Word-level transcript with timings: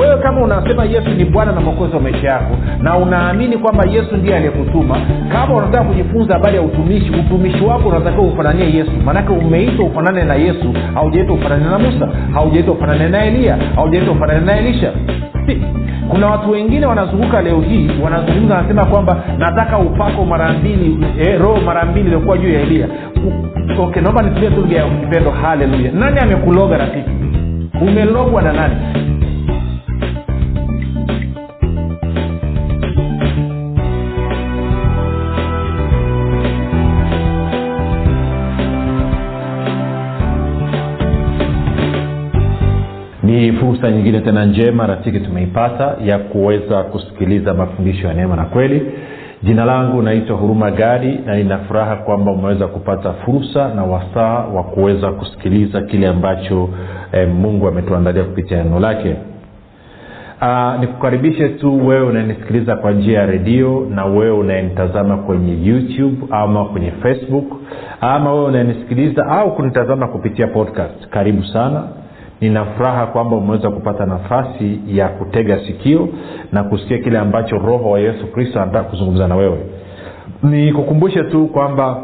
wewe 0.00 0.16
kama 0.22 0.40
unasema 0.42 0.84
yesu 0.84 1.10
ni 1.10 1.24
bwana 1.24 1.52
na 1.52 1.60
mwokozi 1.60 1.94
wa 1.94 2.00
maisha 2.00 2.28
yako 2.28 2.56
na 2.82 2.96
unaamini 2.96 3.58
kwamba 3.58 3.84
yesu 3.90 4.16
ndiye 4.16 4.36
aliyekutuma 4.36 4.96
kama 5.32 5.54
unataka 5.54 5.84
kujifunza 5.84 6.34
habari 6.34 6.56
ya 6.56 6.62
utumishi 6.62 7.10
utumishi 7.10 7.64
wako 7.64 7.88
unatakiwa 7.88 8.24
ufananie 8.26 8.74
yesu. 8.74 8.90
Maanake 9.04 9.32
umeitwa 9.32 9.84
ufanane 9.86 10.24
na 10.24 10.34
yesu 10.34 10.74
haujaitwa 10.94 11.34
ufanane 11.34 11.64
na 11.64 11.78
musa 11.78 12.08
haujaitwa 12.34 12.74
ufanane 12.74 13.08
na 13.08 13.24
eliya 13.24 13.58
haujaitwa 13.76 14.12
ufanane 14.14 14.40
na 14.40 14.58
elisha. 14.58 14.92
Kuna 16.10 16.26
watu 16.26 16.50
wengine 16.50 16.86
wanazunguka 16.86 17.42
leo 17.42 17.60
hii 17.60 17.90
wanazungumza 18.04 18.54
wanasema 18.54 18.84
kwamba 18.84 19.16
nataka 19.38 19.78
upako 19.78 20.24
mara 20.24 20.52
mbili 20.52 20.98
eh, 21.20 21.40
roho 21.40 21.60
mara 21.60 21.84
mbili 21.84 22.06
iliokuwa 22.06 22.38
juu 22.38 22.48
ya 22.52 22.60
eliya 22.60 22.86
U- 23.76 23.82
okay 23.82 24.02
naomba 24.02 24.22
nitumie 24.22 24.50
tu 24.50 24.60
lugha 24.60 24.76
ya 24.76 24.86
mpendo. 24.86 25.30
Haleluya. 25.30 25.92
Nani 25.92 26.18
amekuloga 26.18 26.78
rafiki? 26.78 27.10
Umelogwa 27.82 28.42
na 28.42 28.52
nani 28.52 28.74
fursa 43.76 43.90
nyingine 43.90 44.20
tena 44.20 44.44
njema 44.44 44.86
rafiki 44.86 45.20
tumeipata 45.20 45.94
ya 46.04 46.18
kuweza 46.18 46.82
kusikiliza 46.82 47.54
mafundisho 47.54 48.06
ya 48.08 48.14
neema 48.14 48.36
na 48.36 48.44
kweli. 48.44 48.82
Jina 49.42 49.64
langu 49.64 50.02
naitwa 50.02 50.36
huruma 50.36 50.70
gadi 50.70 51.18
na 51.26 51.36
nina 51.36 51.58
furaha 51.58 51.96
kwamba 51.96 52.32
umeweza 52.32 52.66
kupata 52.66 53.12
fursa 53.12 53.74
na 53.74 53.84
wasaa 53.84 54.38
wa 54.54 54.62
kuweza 54.64 55.12
kusikiliza 55.12 55.80
kile 55.82 56.08
ambacho 56.08 56.68
eh, 57.12 57.28
mungu 57.28 57.68
ametuandalia 57.68 58.24
kupitia 58.24 58.64
neno 58.64 58.80
lake. 58.80 59.16
Uh, 60.42 60.80
nikukaribishe 60.80 61.48
tu 61.48 61.86
wewe 61.86 62.06
unanisikiliza 62.06 62.76
kwa 62.76 62.92
njia 62.92 63.18
ya 63.20 63.26
redio 63.26 63.86
na 63.90 64.04
wewe 64.04 64.30
unayenitazama 64.30 65.16
kwenye 65.16 65.66
youtube 65.66 66.16
ama 66.30 66.64
kwenye 66.64 66.90
facebook 66.90 67.44
ama 68.00 68.32
wewe 68.32 68.44
unayenisikiliza 68.46 69.26
au 69.26 69.54
kunitazama 69.54 70.08
kupitia 70.08 70.46
podcast. 70.46 71.08
Karibu 71.10 71.44
sana 71.44 71.82
nina 72.40 72.64
furaha 72.64 73.06
kwamba 73.06 73.36
umeweza 73.36 73.70
kupata 73.70 74.06
nafasi 74.06 74.80
ya 74.88 75.08
kutega 75.08 75.58
sikio 75.66 76.08
na 76.52 76.64
kusikia 76.64 76.98
kile 76.98 77.18
ambacho 77.18 77.58
roho 77.58 77.90
wa 77.90 78.00
yesu 78.00 78.26
kristo 78.26 78.60
anataka 78.62 78.84
kuzungumza 78.84 79.28
na 79.28 79.36
wewe. 79.36 79.58
Nikukumbushe 80.42 81.22
tu 81.24 81.46
kwamba 81.46 82.02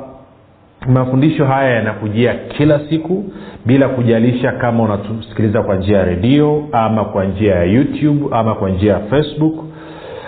mafundisho 0.88 1.44
haya 1.46 1.70
yanakujia 1.70 2.34
kila 2.34 2.80
siku 2.88 3.24
bila 3.66 3.88
kujalisha 3.88 4.52
kama 4.52 4.82
unatusikiliza 4.84 5.62
kwa 5.62 5.76
njia 5.76 5.98
ya 5.98 6.04
redio 6.04 6.64
ama 6.72 7.04
kwa 7.04 7.24
njia 7.24 7.54
ya 7.54 7.64
youtube 7.64 8.26
ama 8.30 8.54
kwa 8.54 8.70
njia 8.70 8.92
ya 8.92 9.00
facebook 9.00 9.54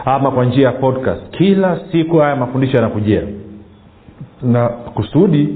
ama 0.05 0.31
kwa 0.31 0.45
njia 0.45 0.67
ya 0.67 0.73
podcast. 0.73 1.31
Kila 1.31 1.79
siku 1.93 2.17
haya 2.19 2.37
mafundisho 2.37 2.77
yanakujia. 2.77 3.23
Na 4.43 4.69
kusudi 4.69 5.49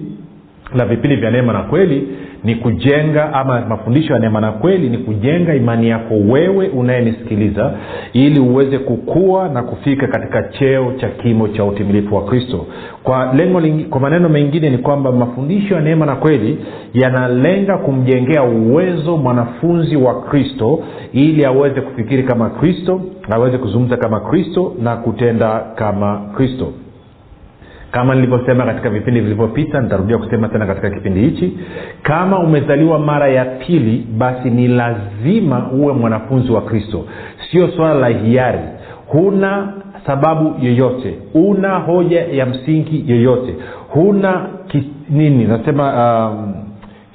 la 0.74 0.86
vipindi 0.86 1.16
vya 1.16 1.30
neema 1.30 1.52
na 1.52 1.62
kweli 1.62 2.08
ni 2.44 2.54
kujenga 2.54 3.32
ama 3.34 3.60
mafundisho 3.60 4.12
ya 4.12 4.18
neema 4.18 4.40
na 4.40 4.52
kweli 4.52 4.88
ni 4.88 4.98
kujenga 4.98 5.54
imani 5.54 5.88
yako 5.88 6.14
wewe 6.14 6.68
unayenisikiliza 6.68 7.72
ili 8.12 8.40
uweze 8.40 8.78
kukua 8.78 9.48
na 9.48 9.62
kufika 9.62 10.06
katika 10.06 10.42
cheo 10.42 10.92
cha 10.96 11.08
kimo 11.08 11.48
cha 11.48 11.64
utimilifu 11.64 12.14
wa 12.14 12.24
kristo. 12.24 12.66
Kwa 13.02 13.32
lengo 13.34 13.60
lingi, 13.60 13.84
kwa 13.84 14.00
maneno 14.00 14.28
mengine 14.28 14.70
ni 14.70 14.78
kwamba 14.78 15.12
mafundisho 15.12 15.74
ya 15.74 15.80
neema 15.80 16.06
na 16.06 16.16
kweli 16.16 16.58
yanalenga 16.94 17.76
kumjengea 17.78 18.42
uwezo 18.42 19.16
mwanafunzi 19.16 19.96
wa 19.96 20.22
kristo 20.22 20.80
ili 21.12 21.44
aweze 21.44 21.80
kufikiri 21.80 22.22
kama 22.22 22.50
kristo 22.50 23.00
aweze 23.30 23.58
kuzungumza 23.58 23.96
kama 23.96 24.20
kristo 24.20 24.74
na 24.82 24.96
kutenda 24.96 25.60
kama 25.74 26.20
kristo 26.36 26.72
kama 27.90 28.14
nilivyosema 28.14 28.64
katika 28.64 28.90
vipindi 28.90 29.20
vilivyopita 29.20 29.80
nitarudia 29.80 30.18
kusema 30.18 30.48
tena 30.48 30.66
katika 30.66 30.90
kipindi 30.90 31.20
hichi 31.20 31.58
kama 32.02 32.38
umezaliwa 32.38 32.98
mara 32.98 33.28
ya 33.28 33.44
pili 33.44 34.06
basi 34.18 34.50
ni 34.50 34.68
lazima 34.68 35.70
uwe 35.72 35.92
mwanafunzi 35.92 36.52
wa 36.52 36.60
kristo. 36.62 37.04
Sio 37.50 37.68
swala 37.68 37.94
la 37.94 38.08
hiari. 38.08 38.60
Huna 39.06 39.72
sababu 40.06 40.64
yoyote. 40.64 41.18
Una 41.34 41.78
hoja 41.78 42.20
ya 42.20 42.46
msingi 42.46 43.04
yoyote. 43.06 43.54
Huna 43.88 44.46
ki, 44.68 44.90
nini 45.10 45.44
nasema 45.44 45.92
um, 46.30 46.54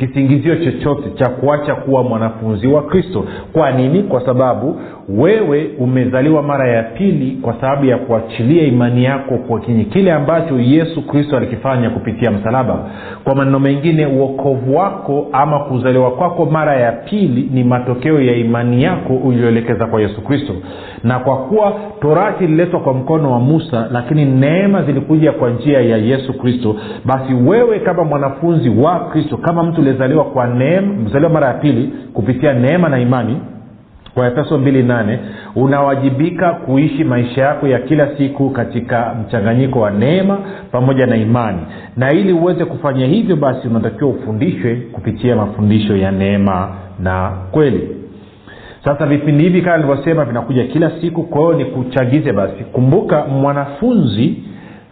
kisingizio 0.07 0.55
chochote 0.55 1.09
cha 1.15 1.29
kuacha 1.29 1.75
kuwa 1.75 2.03
mwanafunzi 2.03 2.67
wa 2.67 2.81
kristo. 2.83 3.25
Kwa 3.53 3.71
nini? 3.71 4.03
Kwa 4.03 4.25
sababu 4.25 4.79
wewe 5.09 5.69
umezaliwa 5.79 6.43
mara 6.43 6.67
ya 6.67 6.83
pili 6.83 7.37
kwa 7.41 7.53
sababu 7.61 7.85
ya 7.85 7.97
kuachilia 7.97 8.63
imani 8.63 9.03
yako 9.03 9.37
kwa 9.37 9.59
kenye 9.59 9.83
kile 9.83 10.11
ambacho 10.11 10.59
yesu 10.59 11.07
kristo 11.07 11.37
alikifanya 11.37 11.89
kupitia 11.89 12.31
msalaba. 12.31 12.89
Kwa 13.23 13.35
maneno 13.35 13.59
mengine 13.59 14.05
uokovu 14.05 14.75
wako 14.75 15.27
ama 15.31 15.59
kuzaliwa 15.59 16.11
kwako 16.11 16.45
mara 16.45 16.75
ya 16.75 16.91
pili 16.91 17.49
ni 17.53 17.63
matokeo 17.63 18.21
ya 18.21 18.35
imani 18.35 18.83
yako 18.83 19.13
uliyoelekeza 19.15 19.85
kwa 19.85 20.01
yesu 20.01 20.21
kristo 20.21 20.53
na 21.03 21.19
kwa 21.19 21.37
kuwa 21.37 21.73
torati 22.01 22.43
ililetwa 22.43 22.79
kwa 22.79 22.93
mkono 22.93 23.31
wa 23.31 23.39
musa 23.39 23.87
lakini 23.91 24.25
neema 24.25 24.83
zilikuja 24.83 25.31
kwa 25.31 25.49
njia 25.49 25.81
ya 25.81 25.97
yesu 25.97 26.33
kristo 26.33 26.75
basi 27.05 27.33
wewe 27.33 27.79
kama 27.79 28.03
mwanafunzi 28.03 28.69
wa 28.69 28.99
kristo 28.99 29.37
kama 29.37 29.63
mtu 29.63 29.81
uliyezaliwa 29.81 30.23
kwa 30.23 30.47
neema 30.47 30.93
mzaliwa 30.93 31.31
mara 31.31 31.47
ya 31.47 31.53
pili 31.53 31.93
kupitia 32.13 32.53
neema 32.53 32.89
na 32.89 32.99
imani 32.99 33.37
kwa 34.13 34.27
efeso 34.27 34.57
28 34.57 35.17
unawajibika 35.55 36.51
kuishi 36.51 37.03
maisha 37.03 37.41
yako 37.41 37.67
ya 37.67 37.79
kila 37.79 38.17
siku 38.17 38.49
katika 38.49 39.15
mchanganyiko 39.15 39.79
wa 39.79 39.91
neema 39.91 40.37
pamoja 40.71 41.05
na 41.05 41.15
imani. 41.15 41.59
Na 41.97 42.11
ili 42.13 42.33
uweze 42.33 42.65
kufanya 42.65 43.05
hivyo 43.05 43.35
basi 43.35 43.67
unatakiwa 43.67 44.09
ufundishwe 44.09 44.75
kupitia 44.75 45.35
mafundisho 45.35 45.97
ya 45.97 46.11
neema 46.11 46.69
na 46.99 47.31
kweli 47.51 48.02
sasa 48.83 49.05
vipindi 49.05 49.44
hivi 49.44 49.61
kama 49.61 49.77
nilivyosema 49.77 50.25
vinakuja 50.25 50.63
kila 50.63 50.91
siku 51.01 51.23
kwa 51.23 51.41
hiyo 51.41 51.53
ni 51.53 51.66
kuchagize 51.66 52.33
basi. 52.33 52.63
Kumbuka 52.63 53.25
mwanafunzi 53.25 54.44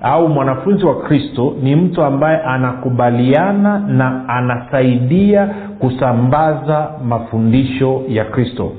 au 0.02 0.30
mwanafunzi 0.30 0.86
wa 0.86 0.96
kristo 1.02 1.56
ni 1.64 1.76
mtu 1.76 2.04
ambaye 2.04 2.38
anakubaliana 2.38 3.80
na 3.80 4.30
anasaidia 4.30 5.50
kusambaza 5.80 6.92
mafundisho 7.08 8.02
ya 8.10 8.26
kristo 8.26 8.72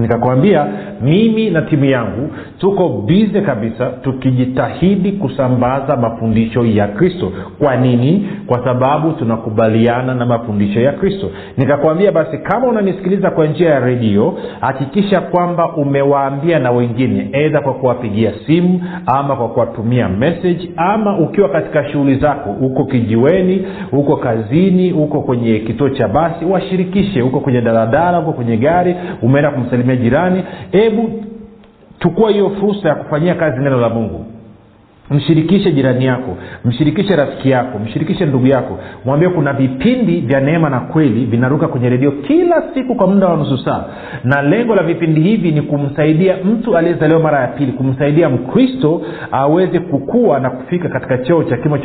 nikakwambia 0.00 0.66
mimi 1.02 1.50
na 1.50 1.62
timu 1.62 1.84
yangu 1.84 2.30
tuko 2.58 2.88
bize 2.88 3.40
kabisa 3.40 3.86
tukijitahidi 3.86 5.12
kusambaza 5.12 5.96
mafundisho 5.96 6.64
ya 6.66 6.88
kristo. 6.88 7.32
Kwa 7.58 7.76
nini? 7.76 8.28
Kwa 8.46 8.64
sababu 8.64 9.12
tunakubaliana 9.12 10.14
na 10.14 10.26
mafundisho 10.26 10.80
ya 10.80 10.92
kristo. 10.92 11.30
Nikakwambia 11.58 12.12
basi 12.12 12.38
kama 12.38 12.66
unanisikiliza 12.68 13.30
kwa 13.30 13.46
njia 13.46 13.70
ya 13.70 13.80
redio 13.80 14.34
hakikisha 14.60 15.20
kwamba 15.20 15.76
umewaambia 15.76 16.58
na 16.58 16.70
wengine 16.70 17.28
edha 17.32 17.60
kwa 17.60 17.74
kuwapigia 17.74 18.32
simu 18.46 18.80
ama 19.06 19.36
kwa 19.36 19.48
kuwatumia 19.48 20.08
message 20.08 20.70
ama 20.76 21.18
ukiwa 21.18 21.48
katika 21.48 21.88
shughuli 21.88 22.14
zako 22.18 22.52
huko 22.52 22.84
kijiweni 22.84 23.66
huko 23.90 24.16
kazini 24.16 24.90
huko 24.90 25.20
kwenye 25.20 25.58
kituo 25.58 25.88
cha 25.88 26.08
basi 26.08 26.44
washirikishe. 26.44 27.20
Huko 27.20 27.40
kwenye 27.40 27.60
daladala 27.60 28.18
huko 28.18 28.32
kwenye 28.32 28.56
gari 28.56 28.94
umeenda 29.22 29.50
kumsalimia 29.84 29.96
jirani 29.96 30.42
hebu 30.72 31.24
chukua 31.98 32.30
hiyo 32.30 32.50
fursa 32.50 32.88
ya 32.88 32.94
kufanyia 32.94 33.34
kazi 33.34 33.60
neno 33.60 33.80
la 33.80 33.88
mungu. 33.88 34.26
Mshirikishe 35.10 35.72
jirani 35.72 36.04
yako 36.04 36.36
mshirikishe 36.64 37.16
rafiki 37.16 37.50
yako 37.50 37.78
mshirikishe 37.78 38.26
ndugu 38.26 38.46
yako. 38.46 38.78
Mwambie 39.04 39.28
kuna 39.28 39.52
vipindi 39.52 40.20
vya 40.20 40.40
neema 40.40 40.70
na 40.70 40.80
kweli 40.80 41.24
vinaruka 41.24 41.68
kwenye 41.68 41.88
redio 41.88 42.10
kila 42.12 42.62
siku 42.74 42.94
kwa 42.94 43.06
muda 43.06 43.26
wa 43.26 43.36
nusu 43.36 43.58
saa. 43.58 43.84
Na 44.24 44.42
lengo 44.42 44.74
la 44.74 44.82
vipindi 44.82 45.20
hivi 45.20 45.52
ni 45.52 45.62
kumsaidia 45.62 46.36
mtu 46.44 46.76
aliyezaliwa 46.76 47.20
mara 47.20 47.40
ya 47.40 47.46
pili 47.48 47.72
kumsaidia 47.72 48.28
mkristo 48.28 49.02
aweze 49.32 49.78
kukua 49.80 50.40
na 50.40 50.50
kufika 50.50 50.88
katika 50.88 51.18
cheo 51.18 51.44
cha 51.44 51.56
kimo 51.56 51.78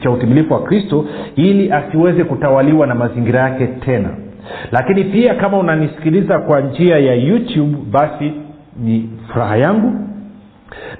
cha 0.00 0.10
utimilifu 0.10 0.52
wa 0.54 0.62
kristo 0.62 1.04
ili 1.36 1.72
asiweze 1.72 2.24
kutawaliwa 2.24 2.86
na 2.86 2.94
mazingira 2.94 3.40
yake 3.40 3.66
tena 3.66 4.08
lakini 4.72 5.04
pia 5.04 5.34
kama 5.34 5.58
unanisikiliza 5.58 6.38
kwa 6.38 6.60
njia 6.60 6.98
ya 6.98 7.14
youtube 7.14 7.76
basi 7.90 8.32
ni 8.80 9.10
furaha 9.32 9.56
yangu 9.56 9.92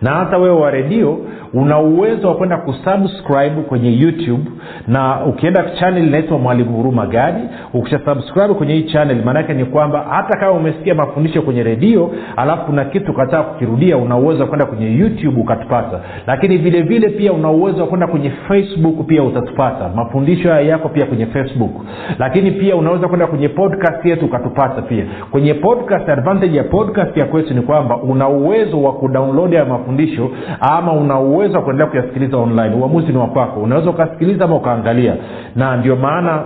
na 0.03 0.11
hata 0.11 0.39
wewe 0.39 0.57
wa 0.61 0.71
redio 0.71 1.19
una 1.55 1.79
uwezo 1.79 2.29
wa 2.29 2.35
kwenda 2.35 2.57
kusubscribe 2.57 3.63
kwenye 3.69 3.97
youtube 4.01 4.43
na 4.89 5.25
ukienda 5.27 5.65
chanel 5.81 6.07
inaitwa 6.07 6.39
mwalimu 6.39 6.77
huruma 6.77 7.07
gadi 7.07 7.41
ukisha 7.75 8.01
subscribe 8.05 8.55
kwenye 8.55 8.75
hii 8.75 8.83
chanel 8.83 9.25
maanaake 9.25 9.55
ni 9.55 9.65
kwamba 9.65 10.07
hata 10.11 10.39
kama 10.39 10.53
umesikia 10.53 10.95
mafundisho 10.95 11.43
kwenye 11.43 11.63
redio 11.63 12.11
alafu 12.37 12.67
kuna 12.67 12.85
kitu 12.85 13.13
kataa 13.15 13.43
kukirudia 13.43 13.97
una 13.97 14.17
uwezo 14.17 14.43
wa 14.43 14.49
kwenda 14.49 14.67
kwenye 14.67 14.97
youtube 14.97 15.41
ukatupata. 15.41 16.01
Lakini 16.27 16.59
vile 16.59 16.83
vile 16.83 17.09
pia 17.09 17.33
una 17.33 17.51
uwezo 17.51 17.81
wa 17.81 17.87
kwenda 17.89 18.07
kwenye 18.07 18.31
facebook 18.31 19.07
pia 19.07 19.23
utatupata. 19.23 19.89
Mafundisho 19.95 20.49
haya 20.51 20.61
yako 20.69 20.89
pia 20.89 21.07
kwenye 21.07 21.27
facebook. 21.27 21.71
Lakini 22.19 22.51
pia 22.51 22.77
unaweza 22.77 23.09
kwenda 23.09 23.27
kwenye 23.27 23.49
podcast 23.49 24.05
yetu 24.05 24.25
ukatupata 24.27 24.83
pia. 24.83 25.05
Kwenye 25.31 25.55
podcast 25.55 26.09
advantage 26.09 26.57
ya 26.57 26.65
podcast 26.65 27.17
ya 27.17 27.25
kwetu 27.25 27.55
ni 27.55 27.61
kwamba 27.63 27.97
una 27.97 28.29
uwezo 28.29 28.83
wa 28.83 28.93
kudownload 28.93 29.56
ya 29.59 29.65
mafundisho 29.65 30.31
ama 30.61 30.93
una 30.93 31.21
uwezo 31.21 31.57
wa 31.57 31.63
kuendelea 31.65 31.91
kuyasikiliza 31.91 32.37
online. 32.37 32.75
Uamuzi 32.75 33.13
ni 33.13 33.19
wakwako 33.19 33.61
unaweza 33.61 33.91
ukasikiliza 33.91 34.45
ama 34.45 34.57
ukaangalia. 34.57 35.17
Na 35.57 35.77
ndio 35.77 35.97
maana 35.97 36.43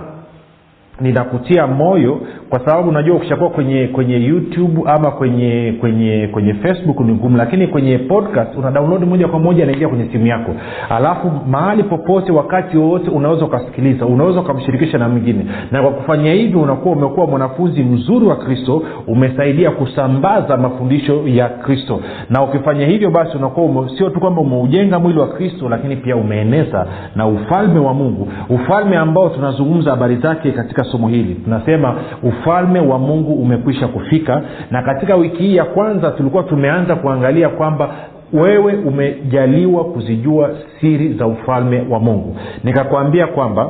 ninakutia 1.01 1.67
moyo 1.67 2.19
kwa 2.49 2.59
sababu 2.59 2.89
unajua 2.89 3.15
ukishakuwa 3.15 3.49
kwenye 3.49 3.87
kwenye 3.87 4.25
youtube 4.25 4.81
ama 4.85 5.11
kwenye 5.11 5.73
kwenye 5.79 6.29
kwenye 6.31 6.53
facebook 6.53 6.99
ni 6.99 7.13
ngumu 7.13 7.37
lakini 7.37 7.67
kwenye 7.67 7.97
podcast 7.97 8.57
una 8.57 8.71
download 8.71 9.03
moja 9.07 9.27
kwa 9.27 9.39
moja 9.39 9.63
anaingia 9.63 9.87
kwenye 9.87 10.05
simu 10.11 10.27
yako. 10.27 10.51
Alafu 10.89 11.31
mahali 11.47 11.83
popote 11.83 12.31
wakati 12.31 12.77
wowote 12.77 13.09
unaweza 13.09 13.45
ukasikiliza 13.45 14.05
unaweza 14.05 14.39
ukamshirikisha 14.39 14.97
na 14.97 15.09
mwingine. 15.09 15.45
Na 15.71 15.81
kwa 15.81 15.91
kufanya 15.91 16.33
hivyo 16.33 16.61
unakuwa 16.61 16.95
umekuwa 16.95 17.27
mwanafunzi 17.27 17.83
mzuri 17.83 18.25
wa 18.25 18.35
kristo 18.35 18.83
umesaidia 19.07 19.71
kusambaza 19.71 20.57
mafundisho 20.57 21.21
ya 21.27 21.49
kristo. 21.49 21.99
Na 22.29 22.43
ukifanya 22.43 22.85
hivyo 22.85 23.11
basi 23.11 23.37
unakuwa 23.37 23.89
sio 23.97 24.09
tu 24.09 24.19
kwamba 24.19 24.41
umeujenga 24.41 24.99
mwili 24.99 25.19
wa 25.19 25.27
kristo 25.27 25.69
lakini 25.69 25.95
pia 25.95 26.15
umeeneza 26.15 26.87
na 27.15 27.27
ufalme 27.27 27.79
wa 27.79 27.93
mungu. 27.93 28.27
Ufalme 28.49 28.97
ambao 28.97 29.29
tunazungumza 29.29 29.89
habari 29.91 30.15
zake 30.15 30.51
katika 30.51 30.83
somo 30.91 31.07
hili. 31.07 31.35
Tunasema 31.35 31.95
ufalme 32.23 32.79
wa 32.79 32.99
mungu 32.99 33.33
umekwisha 33.33 33.87
kufika 33.87 34.41
na 34.71 34.81
katika 34.81 35.15
wiki 35.15 35.43
hii 35.43 35.55
ya 35.55 35.65
kwanza 35.65 36.11
tulikuwa 36.11 36.43
tumeanza 36.43 36.95
kuangalia 36.95 37.49
kwamba 37.49 37.89
wewe 38.33 38.73
umejaliwa 38.75 39.83
kuzijua 39.85 40.49
siri 40.81 41.13
za 41.13 41.27
ufalme 41.27 41.83
wa 41.89 41.99
mungu. 41.99 42.35
Nikakwambia 42.63 43.27
kwamba 43.27 43.69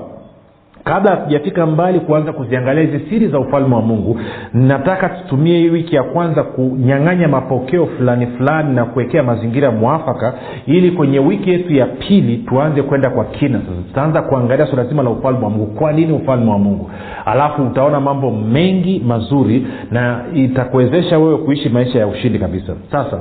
kabla 0.83 1.11
hatujafika 1.11 1.65
mbali 1.65 1.99
kuanza 1.99 2.33
kuziangalia 2.33 2.83
hizi 2.83 2.99
siri 3.09 3.27
za 3.27 3.39
ufalme 3.39 3.75
wa 3.75 3.81
mungu 3.81 4.19
nataka 4.53 5.09
tutumie 5.09 5.57
hii 5.57 5.69
wiki 5.69 5.95
ya 5.95 6.03
kwanza 6.03 6.43
kunyang'anya 6.43 7.27
mapokeo 7.27 7.85
fulani 7.85 8.27
fulani 8.27 8.75
na 8.75 8.85
kuwekea 8.85 9.23
mazingira 9.23 9.71
mwafaka 9.71 10.33
ili 10.65 10.91
kwenye 10.91 11.19
wiki 11.19 11.49
yetu 11.49 11.73
ya 11.73 11.85
pili 11.85 12.37
tuanze 12.37 12.81
kwenda 12.81 13.09
kwa 13.09 13.25
kina. 13.25 13.59
Sasa 13.59 13.81
tutaanza 13.87 14.21
kuangalia 14.21 14.65
suala 14.65 14.83
zima 14.85 15.03
la 15.03 15.09
ufalme 15.09 15.43
wa 15.43 15.49
mungu. 15.49 15.65
Kwa 15.65 15.91
nini 15.93 16.13
ufalme 16.13 16.51
wa 16.51 16.59
mungu? 16.59 16.89
Alafu 17.25 17.63
utaona 17.63 17.99
mambo 17.99 18.31
mengi 18.31 19.03
mazuri 19.07 19.67
na 19.91 20.23
itakuwezesha 20.33 21.19
wewe 21.19 21.37
kuishi 21.37 21.69
maisha 21.69 21.99
ya 21.99 22.07
ushindi 22.07 22.39
kabisa. 22.39 22.73
Sasa 22.91 23.19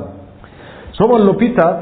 somo 0.93 1.19
lilopita 1.19 1.77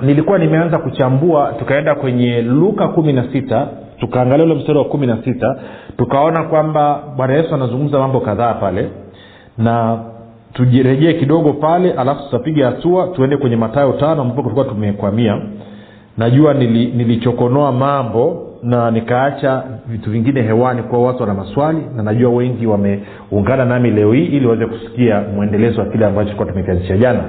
nilikuwa 0.00 0.38
nimeanza 0.38 0.78
kuchambua 0.78 1.52
tukaenda 1.58 1.94
kwenye 1.94 2.42
luka 2.42 2.88
kumi 2.88 3.12
na 3.12 3.24
sita 3.32 3.66
tukaangalia 4.00 4.44
ule 4.46 4.54
mstari 4.54 4.78
wa 4.78 4.84
kumi 4.84 5.06
na 5.06 5.22
sita 5.24 5.56
tukaona 5.96 6.42
kwamba 6.42 7.02
bwana 7.16 7.34
yesu 7.34 7.54
anazungumza 7.54 7.98
mambo 7.98 8.20
kadhaa 8.20 8.54
pale 8.54 8.88
na 9.58 9.98
tujirejee 10.52 11.12
kidogo 11.12 11.52
pale 11.52 11.92
alafu 11.92 12.22
tutapiga 12.24 12.66
hatua 12.66 13.06
tuende 13.06 13.36
kwenye 13.36 13.56
matayo 13.56 13.92
tano 13.92 14.22
ambapo 14.22 14.42
tulikuwa 14.42 14.64
tumekwamia. 14.64 15.38
Najua 16.18 16.54
nili, 16.54 16.86
nilichokonoa 16.86 17.72
mambo 17.72 18.44
na 18.62 18.90
nikaacha 18.90 19.62
vitu 19.86 20.10
vingine 20.10 20.42
hewani 20.42 20.82
kwa 20.82 21.02
watu 21.02 21.22
wana 21.22 21.34
maswali 21.34 21.78
na 21.96 22.02
najua 22.02 22.30
wengi 22.30 22.66
wameungana 22.66 23.64
nami 23.64 23.90
leo 23.90 24.12
hii 24.12 24.24
ili 24.24 24.46
waweze 24.46 24.66
kusikia 24.66 25.20
mwendelezo 25.34 25.80
wa 25.80 25.86
kile 25.86 26.06
ambacho 26.06 26.24
tulikuwa 26.24 26.48
tumekianzisha 26.48 26.96
jana 26.96 27.20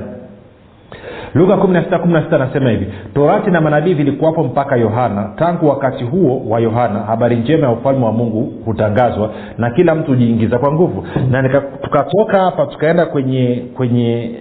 luka 1.33 1.53
16 1.55 2.35
anasema 2.35 2.69
hivi 2.69 2.87
torati 3.13 3.51
na 3.51 3.61
manabii 3.61 3.93
vilikuwapo 3.93 4.43
mpaka 4.43 4.75
yohana. 4.75 5.29
Tangu 5.35 5.67
wakati 5.69 6.03
huo 6.03 6.41
wa 6.49 6.59
yohana 6.59 6.99
habari 6.99 7.35
njema 7.35 7.67
ya 7.67 7.73
ufalme 7.73 8.05
wa 8.05 8.11
mungu 8.11 8.53
hutangazwa 8.65 9.31
na 9.57 9.69
kila 9.71 9.95
mtu 9.95 10.11
hujiingiza 10.11 10.59
kwa 10.59 10.71
nguvu. 10.71 11.07
Na 11.31 11.49
tukatoka 11.81 12.39
hapa 12.39 12.65
tukaenda 12.65 13.05
kwenye 13.05 13.63
kwenye 13.77 14.31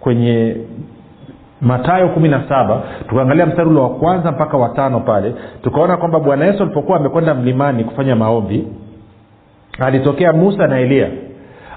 kwenye 0.00 0.56
matayo 1.60 2.08
kumi 2.08 2.28
na 2.28 2.48
saba 2.48 2.80
tukaangalia 3.08 3.46
mstari 3.46 3.68
ule 3.68 3.80
wa 3.80 3.90
kwanza 3.90 4.32
mpaka 4.32 4.56
watano 4.56 5.00
pale 5.00 5.34
tukaona 5.62 5.96
kwamba 5.96 6.20
bwana 6.20 6.44
yesu 6.46 6.62
alipokuwa 6.62 6.98
amekwenda 6.98 7.34
mlimani 7.34 7.84
kufanya 7.84 8.16
maombi 8.16 8.66
alitokea 9.78 10.32
musa 10.32 10.66
na 10.66 10.78
eliya 10.80 11.08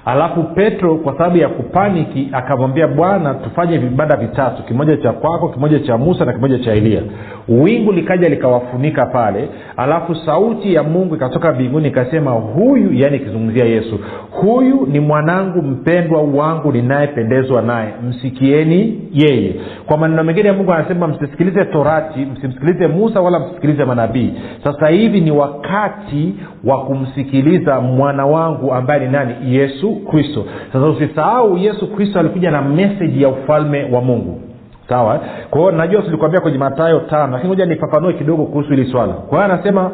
alafu 0.04 0.42
petro 0.42 0.94
kwa 0.94 1.12
sababu 1.12 1.36
ya 1.36 1.48
kupaniki 1.48 2.28
akamwambia 2.32 2.88
bwana 2.88 3.34
tufanye 3.34 3.78
vibanda 3.78 4.16
vitatu 4.16 4.62
kimoja 4.62 4.96
cha 4.96 5.12
kwako 5.12 5.48
kimoja 5.48 5.78
cha 5.80 5.98
musa 5.98 6.24
na 6.24 6.32
kimoja 6.32 6.58
cha 6.58 6.72
eliya 6.72 7.02
wingu 7.48 7.92
likaja 7.92 8.28
likawafunika 8.28 9.06
pale. 9.06 9.48
Alafu 9.76 10.14
sauti 10.14 10.74
ya 10.74 10.82
mungu 10.82 11.14
ikatoka 11.14 11.52
mbinguni 11.52 11.88
ikasema 11.88 12.30
huyu 12.30 12.92
yaani 12.92 13.16
ikizungumzia 13.16 13.64
yesu 13.64 14.00
huyu 14.30 14.86
ni 14.92 15.00
mwanangu 15.00 15.62
mpendwa 15.62 16.22
wangu 16.22 16.72
ninayependezwa 16.72 17.62
naye. 17.62 17.88
Msikieni 18.08 19.00
yeye. 19.12 19.54
Kwa 19.86 19.96
maneno 19.96 20.24
mengine 20.24 20.48
ya 20.48 20.54
mungu 20.54 20.72
anasema 20.72 21.08
msisikilize 21.08 21.64
torati 21.64 22.20
msimsikilize 22.20 22.86
musa 22.86 23.20
wala 23.20 23.38
msisikilize 23.38 23.84
manabii. 23.84 24.32
Sasa 24.64 24.88
hivi 24.88 25.20
ni 25.20 25.30
wakati 25.30 26.34
wa 26.64 26.84
kumsikiliza 26.84 27.80
mwana 27.80 28.26
wangu 28.26 28.72
ambaye 28.74 29.00
ni 29.06 29.12
nani? 29.12 29.34
Yesu 29.56 29.91
kristo. 29.96 30.44
Sasa 30.72 30.86
usisahau 30.86 31.56
yesu 31.58 31.86
kristo 31.94 32.18
alikuja 32.20 32.50
na 32.50 32.62
meseji 32.62 33.22
ya 33.22 33.28
ufalme 33.28 33.84
wa 33.92 34.00
mungu. 34.00 34.40
Sawa 34.88 35.20
kwa 35.50 35.60
hiyo 35.60 35.72
najua 35.72 36.02
tulikuambia 36.02 36.40
kwenye 36.40 36.58
matayo 36.58 37.00
tano 37.00 37.32
lakini 37.32 37.48
moja 37.48 37.66
nifafanue 37.66 38.12
kidogo 38.12 38.44
kuhusu 38.44 38.70
hili 38.70 38.90
swala. 38.92 39.12
Kwa 39.12 39.38
hiyo 39.44 39.54
anasema 39.54 39.90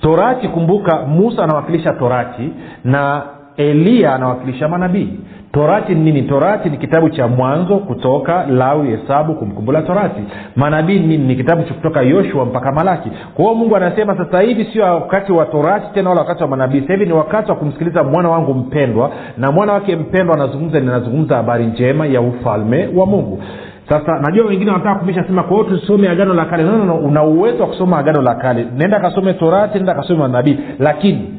torati 0.00 0.48
kumbuka 0.48 0.96
musa 1.02 1.44
anawakilisha 1.44 1.92
torati 1.92 2.50
na 2.84 3.22
eliya 3.56 4.14
anawakilisha 4.14 4.68
manabii 4.68 5.08
torati 5.56 5.94
ni 5.94 6.00
nini? 6.00 6.22
Torati 6.22 6.70
ni 6.70 6.76
kitabu 6.76 7.10
cha 7.10 7.28
mwanzo 7.28 7.78
kutoka 7.78 8.46
lawi 8.46 8.88
hesabu 8.90 9.34
kumkumbula 9.34 9.82
torati. 9.82 10.20
Manabii 10.56 10.98
ni 10.98 11.06
nini? 11.06 11.24
Ni 11.26 11.36
kitabu 11.36 11.62
cha 11.62 11.74
kutoka 11.74 12.02
yoshua 12.02 12.44
mpaka 12.44 12.72
malaki. 12.72 13.10
Kwa 13.34 13.44
hiyo 13.44 13.54
mungu 13.56 13.76
anasema 13.76 14.16
sasa 14.16 14.40
hivi 14.40 14.64
sio 14.64 14.84
wakati 14.84 15.32
wa 15.32 15.44
torati 15.46 15.86
tena 15.94 16.08
wala 16.10 16.20
wakati 16.22 16.42
wa 16.42 16.48
manabii. 16.48 16.80
Sasa 16.80 16.92
hivi 16.92 17.06
ni 17.06 17.12
wakati 17.12 17.50
wa 17.50 17.56
kumsikiliza 17.56 18.02
mwana 18.04 18.28
wangu 18.28 18.54
mpendwa 18.54 19.10
na 19.38 19.52
mwana 19.52 19.72
wake 19.72 19.96
mpendwa 19.96 20.34
anazungumza 20.34 20.80
ninazungumza 20.80 21.36
habari 21.36 21.66
njema 21.66 22.06
ya 22.06 22.20
ufalme 22.20 22.88
wa 22.96 23.06
mungu. 23.06 23.42
Sasa 23.88 24.18
najua 24.20 24.46
wengine 24.46 24.70
wanataka 24.70 24.98
kumisha 24.98 25.24
sema 25.24 25.42
kwa 25.42 25.64
tusome 25.64 26.08
agano 26.08 26.34
la 26.34 26.44
kale. 26.44 26.62
No, 26.62 26.72
no, 26.78 26.84
no, 26.84 26.94
una 26.96 27.22
uwezo 27.22 27.62
wa 27.62 27.68
kusoma 27.68 27.98
agano 27.98 28.22
la 28.22 28.34
kale. 28.34 28.66
Nenda 28.76 29.00
kasome 29.00 29.34
torati 29.34 29.78
nenda 29.78 29.94
kasome 29.94 30.18
manabii. 30.18 30.58
Lakini 30.78 31.35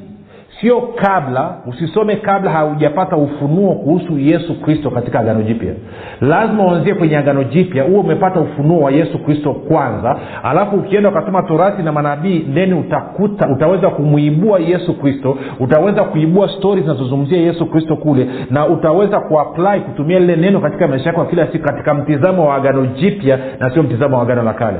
sio 0.61 0.81
kabla 0.81 1.55
usisome 1.65 2.15
kabla 2.15 2.51
haujapata 2.51 3.15
ufunuo 3.17 3.73
kuhusu 3.75 4.19
yesu 4.19 4.61
kristo 4.61 4.89
katika 4.91 5.19
agano 5.19 5.41
jipya. 5.41 5.73
Lazima 6.21 6.65
uanzie 6.65 6.93
kwenye 6.93 7.17
agano 7.17 7.43
jipya 7.43 7.83
huo 7.83 7.99
umepata 7.99 8.39
ufunuo 8.39 8.79
wa 8.81 8.91
yesu 8.91 9.19
kristo 9.19 9.53
kwanza 9.53 10.15
alafu 10.43 10.75
ukienda 10.75 11.09
ukasoma 11.09 11.41
torati 11.43 11.83
na 11.83 11.91
manabii 11.91 12.39
then 12.53 12.73
utakuta 12.73 13.47
utaweza 13.49 13.89
kumwibua 13.89 14.59
yesu 14.59 14.93
kristo 14.99 15.37
utaweza 15.59 16.03
kuibua 16.03 16.49
stori 16.49 16.81
zinazozungumzia 16.81 17.37
yesu 17.41 17.65
kristo 17.65 17.95
kule 17.95 18.27
na 18.49 18.67
utaweza 18.67 19.19
kuapply 19.19 19.79
kutumia 19.81 20.19
lile 20.19 20.35
neno 20.35 20.59
katika 20.59 20.87
maisha 20.87 21.09
yako 21.09 21.25
kila 21.25 21.47
siku 21.47 21.65
katika 21.65 21.93
mtizamo 21.93 22.47
wa 22.49 22.55
agano 22.55 22.85
jipya 22.85 23.39
na 23.59 23.69
sio 23.69 23.83
mtizamo 23.83 24.17
wa 24.17 24.23
agano 24.23 24.43
la 24.43 24.53
kale. 24.53 24.77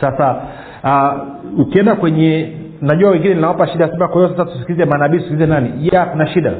Sasa 0.00 0.36
uh, 0.84 1.60
ukienda 1.60 1.94
kwenye 1.94 2.52
najua 2.82 3.10
wengine 3.10 3.34
linawapa 3.34 3.66
shida 3.66 3.88
sema 3.88 4.08
kwa 4.08 4.16
hiyo 4.22 4.28
sasa 4.36 4.44
tusikilize 4.50 4.84
manabii 4.84 5.16
tusikilize 5.18 5.46
nani? 5.46 5.70
Ya 5.92 6.04
kuna 6.06 6.26
shida. 6.26 6.52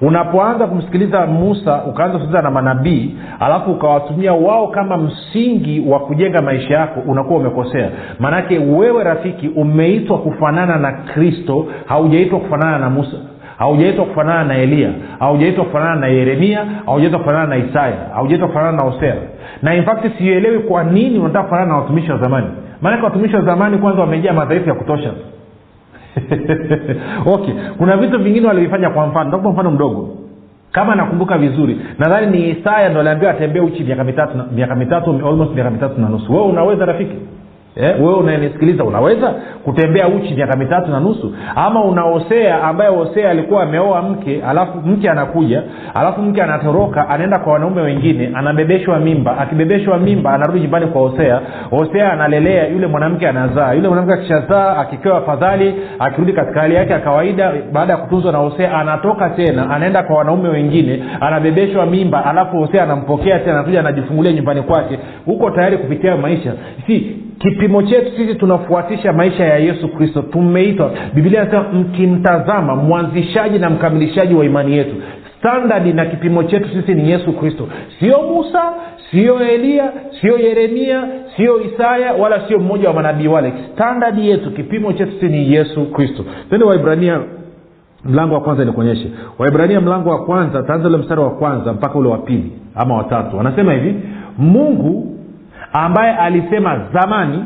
Unapoanza 0.00 0.66
kumsikiliza 0.66 1.26
musa 1.26 1.82
ukaanza 1.84 2.12
kusikiliza 2.12 2.42
na 2.42 2.50
manabii 2.50 3.14
alafu 3.40 3.70
ukawatumia 3.72 4.32
wao 4.32 4.68
kama 4.68 4.96
msingi 4.96 5.80
wa 5.88 5.98
kujenga 6.00 6.42
maisha 6.42 6.74
yako 6.74 7.00
unakuwa 7.06 7.38
umekosea. 7.40 7.90
Maanake 8.18 8.58
wewe 8.58 9.04
rafiki 9.04 9.48
umeitwa 9.48 10.18
kufanana 10.18 10.76
na 10.76 10.92
kristo 10.92 11.66
haujaitwa 11.86 12.40
kufanana 12.40 12.78
na 12.78 12.90
musa 12.90 13.16
haujaitwa 13.58 14.04
kufanana 14.04 14.44
na 14.44 14.56
eliya 14.58 14.90
haujaitwa 15.18 15.64
kufanana 15.64 15.96
na 15.96 16.06
yeremia 16.06 16.64
haujaitwa 16.86 17.18
kufanana 17.18 17.46
na 17.46 17.56
isaya 17.56 17.94
haujaitwa 18.14 18.48
kufanana 18.48 18.76
na 18.76 18.82
hosea. 18.82 19.14
Na 19.62 19.74
infact 19.74 20.18
sielewi 20.18 20.58
kwa 20.58 20.84
nini 20.84 21.18
unataka 21.18 21.42
kufanana 21.44 21.68
na 21.68 21.76
watumishi 21.76 22.10
wa 22.12 22.18
zamani. 22.18 22.46
Maanake 22.82 23.04
watumishi 23.04 23.36
wa 23.36 23.42
zamani 23.42 23.78
kwanza 23.78 24.00
wamejaa 24.00 24.32
madhaifu 24.32 24.68
ya 24.68 24.74
kutosha 24.74 25.10
okay 27.34 27.54
kuna 27.78 27.96
vitu 27.96 28.18
vingine 28.18 28.46
walivifanya 28.46 28.90
kwa 28.90 29.06
mfano 29.06 29.30
takupa 29.30 29.50
mfano 29.50 29.70
mdogo. 29.70 30.08
Kama 30.72 30.94
nakumbuka 30.94 31.38
vizuri 31.38 31.80
nadhani 31.98 32.26
ni 32.38 32.50
isaya 32.50 32.88
ndo 32.88 33.00
aliambiwa 33.00 33.30
atembee 33.32 33.60
uchi 33.60 33.84
miaka 33.84 34.04
mitatu 34.04 34.38
miaka 34.54 34.74
mitatu 34.74 35.10
almost 35.10 35.54
miaka 35.54 35.70
mitatu 35.70 36.00
na 36.00 36.08
nusu. 36.08 36.32
Wewe 36.32 36.44
unaweza 36.46 36.84
rafiki 36.86 37.16
Eh, 37.76 37.94
wewe 38.00 38.14
unayenisikiliza 38.14 38.84
unaweza 38.84 39.34
kutembea 39.64 40.08
uchi 40.08 40.34
miaka 40.34 40.56
mitatu 40.56 40.90
na 40.90 41.00
nusu? 41.00 41.34
Ama 41.56 41.84
una 41.84 42.02
hosea 42.02 42.62
ambaye 42.62 42.90
hosea 42.90 43.30
alikuwa 43.30 43.62
ameoa 43.62 44.02
mke 44.02 44.42
alafu 44.48 44.78
mke 44.78 45.10
anakuja 45.10 45.62
alafu 45.94 46.22
mke 46.22 46.42
anatoroka 46.42 47.08
anaenda 47.08 47.38
kwa 47.38 47.52
wanaume 47.52 47.82
wengine 47.82 48.30
anabebeshwa 48.34 48.98
mimba. 48.98 49.38
Akibebeshwa 49.38 49.98
mimba 49.98 50.32
anarudi 50.32 50.60
nyumbani 50.60 50.86
kwa 50.86 51.00
hosea 51.00 51.40
hosea 51.70 52.12
analelea 52.12 52.68
yule 52.68 52.86
mwanamke 52.86 53.28
anazaa. 53.28 53.72
Yule 53.72 53.88
mwanamke 53.88 54.12
akishazaa 54.12 54.76
akipewa 54.76 55.20
fadhali 55.20 55.74
akirudi 55.98 56.32
katika 56.32 56.60
hali 56.60 56.74
yake 56.74 56.92
ya 56.92 56.98
kawaida 56.98 57.52
baada 57.72 57.92
ya 57.92 57.98
kutunzwa 57.98 58.32
na 58.32 58.38
hosea 58.38 58.74
anatoka 58.78 59.30
tena 59.30 59.70
anaenda 59.70 60.02
kwa 60.02 60.16
wanaume 60.18 60.48
wengine 60.48 61.04
anabebeshwa 61.20 61.86
mimba 61.86 62.24
alafu 62.24 62.56
hosea 62.58 62.82
anampokea 62.82 63.38
tena 63.38 63.54
anakuja 63.54 63.80
anajifungulia 63.80 64.32
nyumbani 64.32 64.62
kwake. 64.62 64.98
Huko 65.26 65.50
tayari 65.50 65.78
kupitia 65.78 66.16
maisha? 66.16 66.52
Si 66.86 67.16
kipimo 67.50 67.82
chetu 67.82 68.16
sisi 68.16 68.34
tunafuatisha 68.34 69.12
maisha 69.12 69.44
ya 69.44 69.56
yesu 69.58 69.88
kristo. 69.88 70.22
Tumeitwa. 70.22 70.90
Biblia 71.14 71.44
nasema 71.44 71.62
mkimtazama 71.62 72.76
mwanzishaji 72.76 73.58
na 73.58 73.70
mkamilishaji 73.70 74.34
wa 74.34 74.44
imani 74.44 74.76
yetu. 74.76 74.94
Standadi 75.38 75.92
na 75.92 76.06
kipimo 76.06 76.42
chetu 76.44 76.68
sisi 76.68 76.94
ni 76.94 77.10
yesu 77.10 77.32
kristo. 77.32 77.68
Sio 78.00 78.22
musa 78.22 78.62
sio 79.10 79.40
eliya 79.40 79.92
sio 80.20 80.38
yeremia 80.38 81.04
sio 81.36 81.60
isaya 81.62 82.12
wala 82.12 82.48
sio 82.48 82.58
mmoja 82.58 82.88
wa 82.88 82.94
manabii 82.94 83.26
wale. 83.26 83.52
Standadi 83.74 84.28
yetu 84.30 84.50
kipimo 84.50 84.92
chetu 84.92 85.12
sisi 85.12 85.26
ni 85.28 85.52
yesu 85.52 85.84
kristo. 85.92 86.24
Tende 86.50 86.64
waibrania 86.64 87.20
mlango 88.04 88.34
wa 88.34 88.40
kwanza 88.40 88.64
nikuonyeshe. 88.64 89.10
Waibrania 89.38 89.80
mlango 89.80 90.10
wa 90.10 90.24
kwanza 90.24 90.62
taanza 90.62 90.88
ule 90.88 90.96
mstari 90.96 91.20
wa 91.20 91.30
kwanza 91.30 91.72
mpaka 91.72 91.94
ule 91.98 92.08
wa 92.08 92.18
pili 92.18 92.52
ama 92.74 92.96
watatu 92.96 93.40
anasema 93.40 93.72
hivi 93.72 93.94
mungu 94.38 95.15
ambaye 95.72 96.12
alisema 96.16 96.80
zamani 96.94 97.44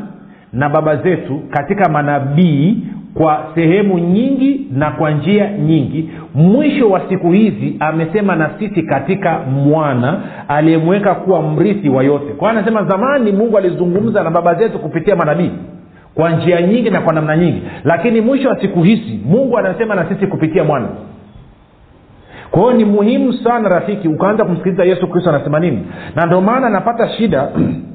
na 0.53 0.69
baba 0.69 0.95
zetu 0.95 1.41
katika 1.49 1.89
manabii 1.89 2.77
kwa 3.13 3.45
sehemu 3.55 3.99
nyingi 3.99 4.67
na 4.71 4.91
kwa 4.91 5.11
njia 5.11 5.51
nyingi. 5.57 6.09
Mwisho 6.35 6.89
wa 6.89 7.01
siku 7.09 7.31
hizi 7.31 7.75
amesema 7.79 8.35
na 8.35 8.49
sisi 8.59 8.83
katika 8.83 9.39
mwana 9.39 10.19
aliyemweka 10.47 11.15
kuwa 11.15 11.41
mrithi 11.41 11.89
wa 11.89 12.03
yote. 12.03 12.33
Kwa 12.33 12.49
anasema 12.51 12.83
zamani 12.83 13.31
mungu 13.31 13.57
alizungumza 13.57 14.23
na 14.23 14.29
baba 14.31 14.55
zetu 14.55 14.79
kupitia 14.79 15.15
manabii 15.15 15.51
kwa 16.15 16.29
njia 16.29 16.61
nyingi 16.61 16.89
na 16.89 17.01
kwa 17.01 17.13
namna 17.13 17.37
nyingi. 17.37 17.61
Lakini 17.83 18.21
mwisho 18.21 18.49
wa 18.49 18.61
siku 18.61 18.83
hizi 18.83 19.19
mungu 19.25 19.57
anasema 19.57 19.95
na 19.95 20.05
sisi 20.09 20.27
kupitia 20.27 20.63
mwana. 20.63 20.87
Kwa 22.51 22.61
hiyo 22.61 22.73
ni 22.73 22.85
muhimu 22.85 23.33
sana 23.33 23.69
rafiki 23.69 24.07
ukaanza 24.07 24.45
kumsikiliza 24.45 24.83
yesu 24.83 25.07
kristo 25.07 25.29
anasema 25.29 25.59
nini? 25.59 25.87
Na 26.15 26.25
ndio 26.25 26.41
maana 26.41 26.67
anapata 26.67 27.09
shida 27.09 27.49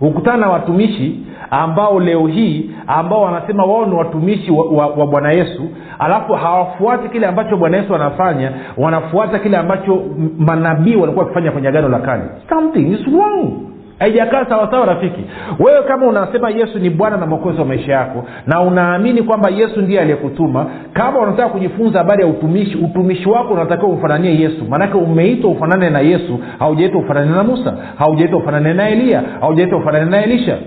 hukutana 0.00 0.36
na 0.36 0.48
watumishi 0.48 1.20
ambao 1.50 2.00
leo 2.00 2.26
hii 2.26 2.70
ambao 2.86 3.22
wanasema 3.22 3.64
wao 3.64 3.86
ni 3.86 3.94
watumishi 3.94 4.50
wa, 4.50 4.64
wa, 4.66 4.86
wa 4.86 5.06
bwana 5.06 5.32
yesu 5.32 5.62
alafu 5.98 6.32
hawafuati 6.32 7.08
kile 7.08 7.26
ambacho 7.26 7.56
bwana 7.56 7.76
yesu 7.76 7.94
anafanya 7.94 8.52
wanafuata 8.76 9.38
kile 9.38 9.56
ambacho 9.56 10.02
manabii 10.38 10.96
walikuwa 10.96 11.22
wakifanya 11.24 11.50
kwenye 11.52 11.68
agano 11.68 11.88
la 11.88 11.98
kale. 11.98 12.22
Something 12.48 12.92
is 12.92 13.06
wrong 13.06 13.52
haijakaa 13.98 14.44
sawasawa 14.44 14.86
rafiki. 14.86 15.20
Wewe 15.58 15.82
kama 15.82 16.06
unasema 16.06 16.50
yesu 16.50 16.78
ni 16.78 16.90
bwana 16.90 17.16
na 17.16 17.26
mwokozi 17.26 17.58
wa 17.58 17.64
maisha 17.66 17.92
yako 17.92 18.24
na 18.46 18.60
unaamini 18.60 19.22
kwamba 19.22 19.50
yesu 19.50 19.80
ndiye 19.82 20.00
aliyekutuma 20.00 20.66
kama 20.92 21.18
unataka 21.20 21.48
kujifunza 21.48 21.98
habari 21.98 22.22
ya 22.22 22.28
utumishi 22.28 22.76
utumishi 22.76 23.28
wako 23.28 23.54
unatakiwa 23.54 23.90
ufananie 23.90 24.40
yesu. 24.40 24.64
Maanake 24.70 24.96
umeitwa 24.96 25.50
ufanane 25.50 25.90
na 25.90 26.00
yesu 26.00 26.38
haujaitwa 26.58 27.00
ufanane 27.00 27.30
na 27.30 27.44
musa 27.44 27.74
haujaitwa 27.98 28.38
ufanane 28.38 28.74
na 28.74 28.88
eliya 28.88 29.22
haujaitwa 29.40 29.78
ufanane 29.78 30.10
na 30.10 30.24
elisha. 30.24 30.58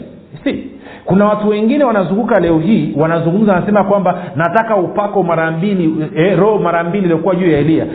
Si. 0.43 0.63
Kuna 1.05 1.25
watu 1.25 1.49
wengine 1.49 1.83
wanazunguka 1.83 2.39
leo 2.39 2.59
hii 2.59 2.93
wanazungumza 2.97 3.53
wanasema 3.53 3.83
kwamba 3.83 4.23
nataka 4.35 4.75
upako 4.75 5.23
mara 5.23 5.51
mbili 5.51 5.95
eh, 6.15 6.39
roho 6.39 6.59
mara 6.59 6.83
mbili 6.83 7.03
iliokuwa 7.05 7.35
juu 7.35 7.49
ya 7.51 7.59
eliya 7.59 7.85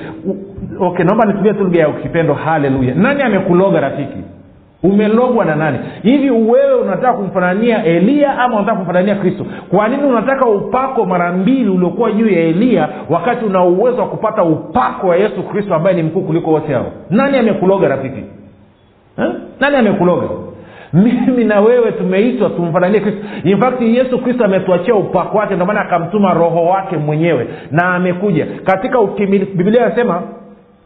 okay 0.80 1.04
naomba 1.04 1.24
nitumie 1.26 1.52
tu 1.54 1.64
lugha 1.64 1.80
ya 1.80 1.92
kipendo. 1.92 2.34
Haleluya. 2.34 2.94
Nani 2.94 3.22
amekuloga 3.22 3.80
rafiki 3.80 4.18
umelogwa 4.84 5.44
na 5.44 5.56
nani? 5.56 5.78
Hivi 6.02 6.30
wewe 6.30 6.74
unataka 6.74 7.12
kumfanania 7.12 7.84
eliya 7.84 8.38
ama 8.38 8.56
unataka 8.56 8.76
kumfanania 8.76 9.14
kristo? 9.14 9.46
Kwa 9.70 9.88
nini 9.88 10.02
unataka 10.02 10.46
upako 10.46 11.04
mara 11.04 11.32
mbili 11.32 11.70
uliokuwa 11.70 12.12
juu 12.12 12.28
ya 12.28 12.40
eliya 12.40 12.88
wakati 13.10 13.44
una 13.44 13.64
uwezo 13.64 14.00
wa 14.00 14.08
kupata 14.08 14.42
upako 14.44 15.06
wa 15.08 15.16
yesu 15.16 15.42
kristo 15.42 15.74
ambaye 15.74 15.96
ni 15.96 16.02
mkuu 16.02 16.20
kuliko 16.20 16.50
wote 16.50 16.72
hao? 16.72 16.86
Nani 17.10 17.38
amekuloga 17.38 17.88
rafiki? 17.88 18.24
Nani 19.60 19.76
amekuloga? 19.76 20.26
Mimi 20.92 21.44
na 21.44 21.60
wewe 21.60 21.92
tumeitwa 21.92 22.50
tumfananie 22.50 23.00
kristo. 23.00 23.20
In 23.80 23.94
yesu 23.94 24.18
kristo 24.18 24.44
ametuachia 24.44 24.94
upako 24.94 25.38
wake 25.38 25.54
ndio 25.54 25.66
maana 25.66 25.80
akamtuma 25.80 26.34
roho 26.34 26.64
wake 26.64 26.96
mwenyewe 26.96 27.46
na 27.70 27.94
amekuja. 27.94 28.46
Katika 28.64 29.00
utimilifu 29.00 29.56
biblia 29.56 29.86
inasema 29.86 30.22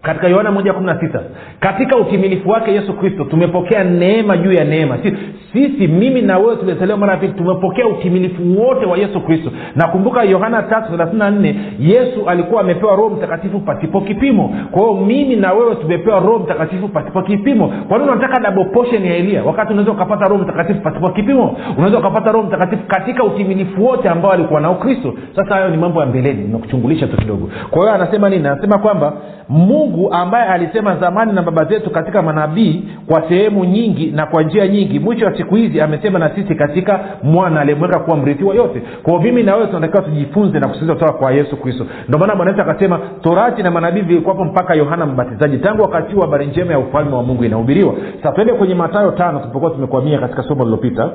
katika 0.02 0.28
yohana 0.28 0.50
moja 0.50 0.72
kumi 0.72 0.86
na 0.86 1.00
sita 1.00 1.20
katika 1.60 1.96
utimilifu 1.96 2.50
wake 2.50 2.72
yesu 2.72 2.92
kristo 2.92 3.24
tumepokea 3.24 3.84
neema 3.84 4.36
juu 4.36 4.52
ya 4.52 4.64
neema. 4.64 4.98
Sisi, 5.02 5.16
sisi 5.52 5.88
mimi 5.88 6.22
na 6.22 6.38
wewe 6.38 6.56
tumezaliwa 6.56 6.98
mara 6.98 7.12
ya 7.12 7.18
pili 7.18 7.32
tumepokea 7.32 7.86
utimilifu 7.86 8.60
wote 8.62 8.86
wa 8.86 8.98
yesu 8.98 9.20
kristo. 9.20 9.50
Nakumbuka 9.76 10.22
yohana 10.22 10.62
tatu 10.62 10.90
thelathini 10.90 11.18
na 11.18 11.30
nne 11.30 11.54
yesu 11.80 12.28
alikuwa 12.28 12.60
amepewa 12.60 12.96
roho 12.96 13.08
mtakatifu 13.08 13.60
pasipo 13.60 14.00
kipimo. 14.00 14.54
Kwa 14.70 14.82
hiyo 14.82 14.94
mimi 14.94 15.36
na 15.36 15.52
wewe 15.52 15.74
tumepewa 15.74 16.20
roho 16.20 16.38
mtakatifu 16.38 16.88
pasipo 16.88 17.22
kipimo. 17.22 17.72
Kwa 17.88 17.98
nini 17.98 18.10
unataka 18.10 18.40
double 18.50 18.64
portion 18.64 19.04
ya 19.04 19.16
elia? 19.16 19.44
Wakati 19.44 19.72
unaweza 19.72 19.92
ukapata 19.92 20.28
roho 20.28 20.42
mtakatifu 20.42 20.80
pasipo 20.80 21.08
kipimo. 21.10 21.56
Unaweza 21.76 21.98
ukapata 21.98 22.32
roho 22.32 22.46
mtakatifu 22.46 22.82
katika 22.86 23.24
utimilifu 23.24 23.84
wote 23.84 24.08
ambao 24.08 24.32
alikuwa 24.32 24.60
nao 24.60 24.74
kristo. 24.74 25.14
Sasa 25.36 25.54
hayo 25.54 25.68
ni 25.68 25.76
mambo 25.76 26.00
ya 26.00 26.06
mbeleni 26.06 26.48
nakuchungulisha 26.48 27.06
tu 27.06 27.16
kidogo. 27.16 27.50
Kwa 27.70 27.82
hiyo 27.82 27.94
anasema 27.94 28.28
nini? 28.30 28.48
Anasema 28.48 28.78
kwamba 28.78 29.12
mungu 29.48 30.12
ambaye 30.12 30.44
alisema 30.48 30.96
zamani 30.96 31.32
na 31.32 31.42
baba 31.42 31.64
zetu 31.64 31.90
katika 31.90 32.22
manabii 32.22 32.84
kwa 33.06 33.28
sehemu 33.28 33.64
nyingi 33.64 34.06
na 34.10 34.26
kwa 34.26 34.42
njia 34.42 34.68
nyingi. 34.68 34.98
Mwisho 34.98 35.24
wa 35.26 35.36
siku 35.36 35.54
hizi 35.54 35.80
amesema 35.80 36.18
na 36.18 36.30
sisi 36.34 36.54
katika 36.54 37.00
mwana 37.22 37.60
aliyemweka 37.60 37.98
kuwa 37.98 38.16
mrithi 38.16 38.44
wa 38.44 38.54
yote. 38.54 38.82
Kwao 39.02 39.18
mimi 39.20 39.42
na 39.42 39.54
wewe 39.56 39.66
tunatakiwa 39.66 40.02
tujifunze 40.02 40.58
na 40.60 40.66
kusikiliza 40.68 40.94
kutoka 40.94 41.12
kwa 41.12 41.32
yesu 41.32 41.56
kristo. 41.56 41.86
Ndio 42.08 42.18
maana 42.18 42.36
bwana 42.36 42.62
akasema 42.62 43.00
torati 43.22 43.62
na 43.62 43.70
manabii 43.70 44.00
vilikuwapo 44.00 44.44
mpaka 44.44 44.74
yohana 44.74 45.06
mbatizaji. 45.06 45.58
Tangu 45.58 45.82
wakati 45.82 46.14
huu 46.14 46.20
habari 46.20 46.46
njema 46.46 46.72
ya 46.72 46.78
ufalme 46.78 47.14
wa 47.16 47.22
mungu 47.22 47.44
inahubiriwa. 47.44 47.94
Sasa 48.22 48.32
tuende 48.34 48.52
kwenye 48.52 48.74
matayo 48.74 49.10
tano 49.10 49.38
tulipokuwa 49.38 49.70
tumekwamia 49.70 50.18
katika 50.18 50.42
somo 50.42 50.64
lililopita 50.64 51.10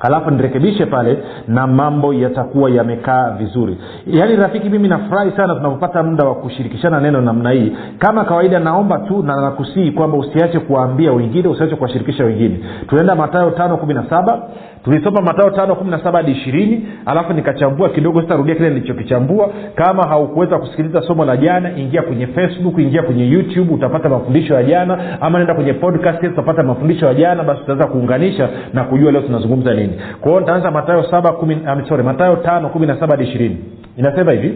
alafu 0.00 0.30
nirekebishe 0.30 0.86
pale 0.86 1.18
na 1.48 1.66
mambo 1.66 2.14
yatakuwa 2.14 2.70
yamekaa 2.70 3.30
vizuri. 3.30 3.78
Yaani 4.06 4.36
rafiki 4.36 4.68
mimi 4.70 4.88
nafurahi 4.88 5.30
sana 5.30 5.54
tunapopata 5.54 6.02
muda 6.02 6.24
wa 6.24 6.34
kushirikishana 6.34 7.00
neno 7.00 7.20
namna 7.20 7.50
hii. 7.50 7.72
Kama 7.98 8.24
kawaida 8.24 8.58
naomba 8.60 8.98
tu 8.98 9.22
na 9.22 9.40
nakusii 9.40 9.90
kwamba 9.90 10.16
usiache 10.18 10.58
kuwaambia 10.58 11.12
wengine 11.12 11.48
usiache 11.48 11.76
kuwashirikisha 11.76 12.24
wengine. 12.24 12.60
Tunaenda 12.88 13.14
matayo 13.14 13.50
tano 13.50 13.76
kumi 13.76 13.94
na 13.94 14.04
saba 14.10 14.42
tulisoma 14.86 15.20
matayo 15.20 15.50
tano 15.50 15.74
kumi 15.74 15.90
na 15.90 15.98
saba 16.04 16.18
hadi 16.18 16.32
ishirini 16.32 16.88
alafu 17.06 17.32
nikachambua 17.32 17.88
kidogo 17.88 18.20
sitarudia 18.22 18.54
kile 18.54 18.68
nilichokichambua. 18.70 19.50
Kama 19.74 20.08
haukuweza 20.08 20.58
kusikiliza 20.58 21.02
somo 21.02 21.24
la 21.24 21.36
jana 21.36 21.76
ingia 21.78 22.02
kwenye 22.02 22.26
facebook 22.26 22.78
ingia 22.78 23.02
kwenye 23.02 23.28
youtube 23.28 23.74
utapata 23.74 24.08
mafundisho 24.08 24.54
ya 24.54 24.62
jana 24.62 25.20
ama 25.20 25.38
nenda 25.38 25.54
kwenye 25.54 25.72
podcast 25.72 26.22
utapata 26.22 26.62
mafundisho 26.62 27.06
ya 27.06 27.14
jana 27.14 27.42
basi 27.44 27.60
utaweza 27.62 27.86
kuunganisha 27.86 28.48
na 28.72 28.84
kujua 28.84 29.12
leo 29.12 29.20
tunazungumza 29.22 29.74
nini. 29.74 29.92
Kwa 30.20 30.28
hiyo 30.30 30.40
nitaanza 30.40 30.70
matayo 30.70 31.02
saba 31.10 31.32
kumi, 31.32 31.54
um, 31.54 31.86
sorry 31.88 32.02
matayo 32.02 32.36
tano 32.36 32.68
kumi 32.68 32.86
na 32.86 33.00
saba 33.00 33.16
hadi 33.16 33.28
ishirini. 33.28 33.56
Inasema 33.96 34.32
hivi 34.32 34.54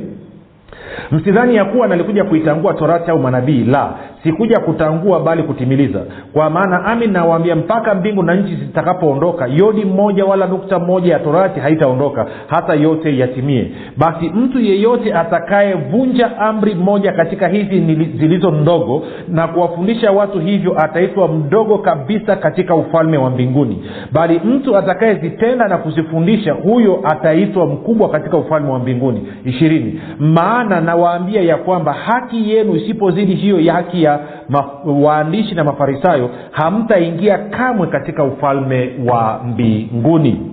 msidhani 1.13 1.57
ya 1.57 1.65
kuwa 1.65 1.89
nalikuja 1.89 2.25
kuitangua 2.25 2.75
torati 2.75 3.11
au 3.11 3.19
manabii? 3.19 3.65
La 3.65 3.91
sikuja 4.23 4.61
kutangua 4.61 5.21
bali 5.21 5.43
kutimiliza. 5.43 6.01
Kwa 6.33 6.51
maana 6.51 6.85
amin 6.85 7.13
nawaambia 7.13 7.57
mpaka 7.57 7.95
mbingu 7.95 8.23
na 8.23 8.35
nchi 8.35 8.57
zitakapoondoka 8.57 9.47
yodi 9.47 9.85
mmoja 9.85 10.25
wala 10.25 10.47
nukta 10.47 10.79
moja 10.79 11.13
ya 11.13 11.19
torati 11.19 11.61
haitaondoka 11.61 12.27
hata 12.47 12.75
yote 12.75 13.19
yatimie. 13.19 13.71
Basi 13.97 14.29
mtu 14.29 14.61
yeyote 14.61 15.15
atakayevunja 15.15 16.39
amri 16.39 16.75
moja 16.75 17.13
katika 17.13 17.49
hizi 17.49 17.81
zilizo 18.19 18.51
ndogo 18.51 19.03
na 19.29 19.49
kuwafundisha 19.49 20.13
watu 20.13 20.41
hivyo 20.41 20.75
ataitwa 20.81 21.29
mdogo 21.29 21.79
kabisa 21.79 22.37
katika 22.37 22.75
ufalme 22.75 23.17
wa 23.19 23.31
mbinguni. 23.31 23.85
Bali 24.13 24.41
mtu 24.45 24.77
atakayezitenda 24.77 25.69
na 25.69 25.79
kuzifundisha 25.79 26.53
huyo 26.53 27.01
ataitwa 27.05 27.67
mkubwa 27.67 28.09
katika 28.09 28.37
ufalme 28.37 28.71
wa 28.73 28.79
mbinguni. 28.79 29.27
Ishirini. 29.45 30.01
Maana 30.19 30.81
nawaambia 30.81 31.43
ya 31.43 31.57
kwamba 31.57 31.93
haki 31.93 32.51
yenu 32.51 32.77
isipozidi 32.77 33.35
hiyo 33.35 33.61
ya 33.61 33.73
haki 33.75 34.03
ya 34.03 34.10
ma, 34.49 34.65
waandishi 35.03 35.55
na 35.55 35.65
mafarisayo 35.65 36.31
hamtaingia 36.51 37.39
kamwe 37.39 37.87
katika 37.87 38.25
ufalme 38.25 38.91
wa 39.09 39.41
mbinguni 39.47 40.53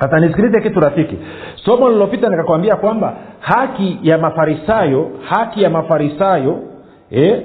sasa 0.00 0.20
nisikilize 0.20 0.60
kitu 0.60 0.80
rafiki 0.80 1.16
somo 1.64 1.88
lililopita 1.88 2.28
nikakwambia 2.28 2.76
kwamba 2.76 3.14
haki 3.40 3.98
ya 4.02 4.18
mafarisayo 4.18 5.10
haki 5.28 5.62
ya 5.62 5.70
mafarisayo 5.70 6.58
eh? 7.10 7.42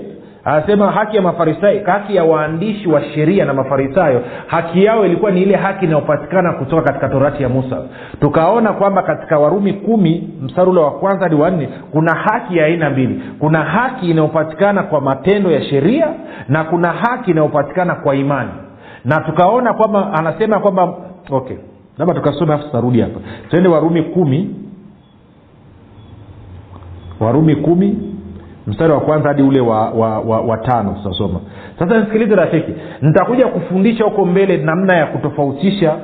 Anasema 0.47 0.91
haki 0.91 1.15
ya 1.15 1.21
mafarisayo 1.21 1.81
haki 1.85 2.15
ya 2.15 2.23
waandishi 2.23 2.89
wa 2.89 3.03
sheria 3.03 3.45
na 3.45 3.53
mafarisayo 3.53 4.21
haki 4.47 4.83
yao 4.83 5.05
ilikuwa 5.05 5.31
ni 5.31 5.41
ile 5.41 5.55
haki 5.55 5.85
inayopatikana 5.85 6.53
kutoka 6.53 6.81
katika 6.81 7.09
torati 7.09 7.43
ya 7.43 7.49
musa. 7.49 7.81
Tukaona 8.19 8.73
kwamba 8.73 9.01
katika 9.03 9.39
warumi 9.39 9.73
kumi 9.73 10.29
mstari 10.41 10.69
ule 10.69 10.79
wa 10.79 10.91
kwanza 10.91 11.23
hadi 11.23 11.35
wanne 11.35 11.69
kuna 11.91 12.13
haki 12.15 12.57
ya 12.57 12.65
aina 12.65 12.89
mbili. 12.89 13.21
Kuna 13.39 13.59
haki 13.63 14.09
inayopatikana 14.11 14.83
kwa 14.83 15.01
matendo 15.01 15.51
ya 15.51 15.61
sheria 15.61 16.07
na 16.49 16.63
kuna 16.63 16.91
haki 16.91 17.31
inayopatikana 17.31 17.95
kwa 17.95 18.15
imani. 18.15 18.51
Na 19.05 19.19
tukaona 19.19 19.73
kwamba 19.73 20.13
anasema 20.13 20.59
kwamba 20.59 20.93
okay 21.31 21.57
labda 21.97 22.13
tukasome 22.13 22.53
afu 22.53 22.63
tutarudi 22.65 23.01
hapa. 23.01 23.19
Twende 23.49 23.69
warumi 23.69 24.03
kumi. 24.03 24.55
Warumi 27.19 27.55
kumi 27.55 28.16
mstari 28.67 28.91
wa 28.93 28.99
kwanza 28.99 29.27
hadi 29.27 29.41
ule 29.41 29.59
wa, 29.61 29.89
wa, 29.89 30.19
wa, 30.19 30.41
wa 30.41 30.57
tano 30.57 30.91
tutasoma. 31.03 31.39
Sasa 31.79 31.97
nisikilize 31.99 32.35
rafiki 32.35 32.71
nitakuja 33.01 33.47
kufundisha 33.47 34.03
huko 34.03 34.25
mbele 34.25 34.57
namna 34.57 34.95
ya 34.97 35.05
kutofautisha 35.05 35.95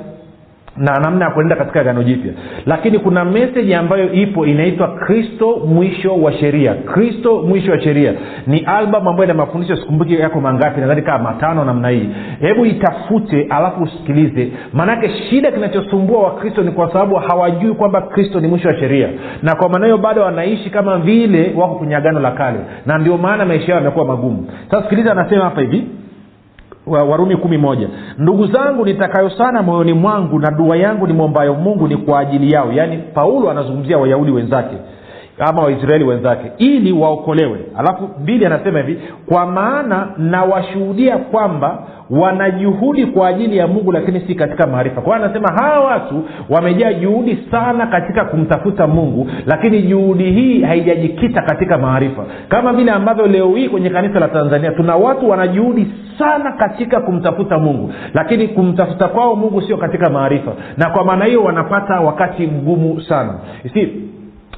na 0.77 0.99
namna 0.99 1.25
ya 1.25 1.31
kuenda 1.31 1.55
katika 1.55 1.83
gano 1.83 2.03
jipya. 2.03 2.33
Lakini 2.65 2.99
kuna 2.99 3.25
meseji 3.25 3.73
ambayo 3.73 4.13
ipo 4.13 4.45
inaitwa 4.45 4.87
kristo 4.87 5.61
mwisho 5.67 6.15
wa 6.15 6.33
sheria. 6.33 6.73
Kristo 6.73 7.41
mwisho 7.47 7.71
wa 7.71 7.81
sheria. 7.81 8.13
Ni 8.47 8.59
albam 8.59 9.07
ambayo 9.07 9.23
ina 9.25 9.33
mafundisho 9.33 9.75
sikumbuki 9.75 10.15
yako 10.15 10.41
mangapi 10.41 10.81
nadhani 10.81 11.01
kaa 11.01 11.17
matano 11.19 11.65
namna 11.65 11.89
hii. 11.89 12.09
Hebu 12.39 12.65
itafute 12.65 13.47
alafu 13.49 13.83
usikilize. 13.83 14.51
Maanake 14.73 15.09
shida 15.09 15.51
kinachosumbua 15.51 16.23
wakristo 16.23 16.61
ni 16.63 16.71
kwa 16.71 16.93
sababu 16.93 17.15
hawajui 17.15 17.73
kwamba 17.73 18.01
kristo 18.01 18.39
ni 18.39 18.47
mwisho 18.47 18.67
wa 18.67 18.75
sheria. 18.79 19.09
Na 19.43 19.55
kwa 19.55 19.69
maana 19.69 19.85
hiyo 19.85 19.97
bado 19.97 20.21
wanaishi 20.21 20.69
kama 20.69 20.97
vile 20.97 21.53
wako 21.55 21.75
kwenye 21.75 21.95
agano 21.95 22.19
la 22.19 22.31
kale. 22.31 22.59
Na 22.85 22.97
ndio 22.97 23.17
maana 23.17 23.45
maisha 23.45 23.71
yao 23.71 23.81
yamekuwa 23.81 24.05
magumu. 24.05 24.47
Sasa 24.71 24.83
sikiliza 24.83 25.11
anasema 25.11 25.43
hapa 25.43 25.61
hivi 25.61 25.83
warumi 26.87 27.35
kumi 27.37 27.57
moja. 27.57 27.87
Ndugu 28.17 28.47
zangu 28.47 28.85
nitakayo 28.85 29.29
sana 29.29 29.61
moyoni 29.63 29.93
mwangu 29.93 30.39
na 30.39 30.51
dua 30.51 30.77
yangu 30.77 31.07
ni 31.07 31.13
mwombayo 31.13 31.53
mungu 31.53 31.87
ni 31.87 31.97
kwa 31.97 32.19
ajili 32.19 32.51
yao. 32.53 32.71
Yaani 32.73 32.97
paulo 32.97 33.51
anazungumzia 33.51 33.97
wayahudi 33.97 34.31
wenzake 34.31 34.75
ama 35.39 35.61
waisraeli 35.61 36.03
wenzake 36.03 36.51
ili 36.57 36.91
waokolewe. 36.91 37.59
Alafu 37.77 38.09
mbili 38.21 38.45
anasema 38.45 38.79
hivi 38.79 38.99
kwa 39.25 39.45
maana 39.45 40.07
nawashuhudia 40.17 41.17
kwamba 41.17 41.83
wana 42.09 42.51
juhudi 42.51 43.05
kwa 43.05 43.27
ajili 43.27 43.57
ya 43.57 43.67
mungu 43.67 43.91
lakini 43.91 44.19
si 44.27 44.35
katika 44.35 44.67
maarifa. 44.67 45.01
Kwa 45.01 45.15
hiyo 45.15 45.25
anasema 45.25 45.53
hawa 45.53 45.85
watu 45.85 46.23
wamejaa 46.49 46.93
juhudi 46.93 47.37
sana 47.51 47.87
katika 47.87 48.25
kumtafuta 48.25 48.87
mungu 48.87 49.27
lakini 49.45 49.81
juhudi 49.81 50.31
hii 50.31 50.61
haijajikita 50.61 51.41
katika 51.41 51.77
maarifa. 51.77 52.25
Kama 52.49 52.73
vile 52.73 52.91
ambavyo 52.91 53.27
leo 53.27 53.55
hii 53.55 53.69
kwenye 53.69 53.89
kanisa 53.89 54.19
la 54.19 54.27
tanzania 54.27 54.71
tuna 54.71 54.95
watu 54.95 55.29
wana 55.29 55.47
juhudi 55.47 55.87
sana 56.19 56.51
katika 56.51 56.99
kumtafuta 57.01 57.59
mungu. 57.59 57.93
Lakini 58.13 58.47
kumtafuta 58.47 59.07
kwao 59.07 59.35
mungu 59.35 59.61
sio 59.61 59.77
katika 59.77 60.09
maarifa. 60.09 60.51
Na 60.77 60.89
kwa 60.89 61.05
maana 61.05 61.25
hiyo 61.25 61.43
wanapata 61.43 61.99
wakati 61.99 62.47
mgumu 62.47 63.01
sana. 63.01 63.33
See, 63.73 63.93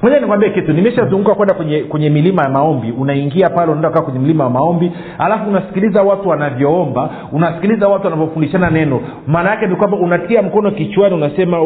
moja 0.02 0.20
nikwambie 0.20 0.50
kitu 0.50 0.72
nimeshazunguka 0.72 1.34
kwenda 1.34 1.54
kwenye 1.54 1.80
kwenye 1.80 2.10
milima 2.10 2.42
ya 2.42 2.48
maombi 2.48 2.90
unaingia 2.92 3.50
pale 3.50 3.66
unaenda 3.72 3.90
kaa 3.90 4.00
kwenye 4.02 4.18
mlima 4.18 4.44
wa 4.44 4.50
maombi 4.50 4.92
alafu 5.18 5.48
unasikiliza 5.50 6.02
watu 6.02 6.28
wanavyoomba 6.28 7.10
unasikiliza 7.32 7.88
watu 7.88 8.04
wanavyofundishana 8.04 8.70
neno. 8.70 9.00
Maana 9.26 9.50
yake 9.50 9.66
ni 9.66 9.76
kwamba 9.76 9.96
unatia 9.96 10.42
mkono 10.42 10.70
kichwani 10.70 11.14
unasema 11.14 11.56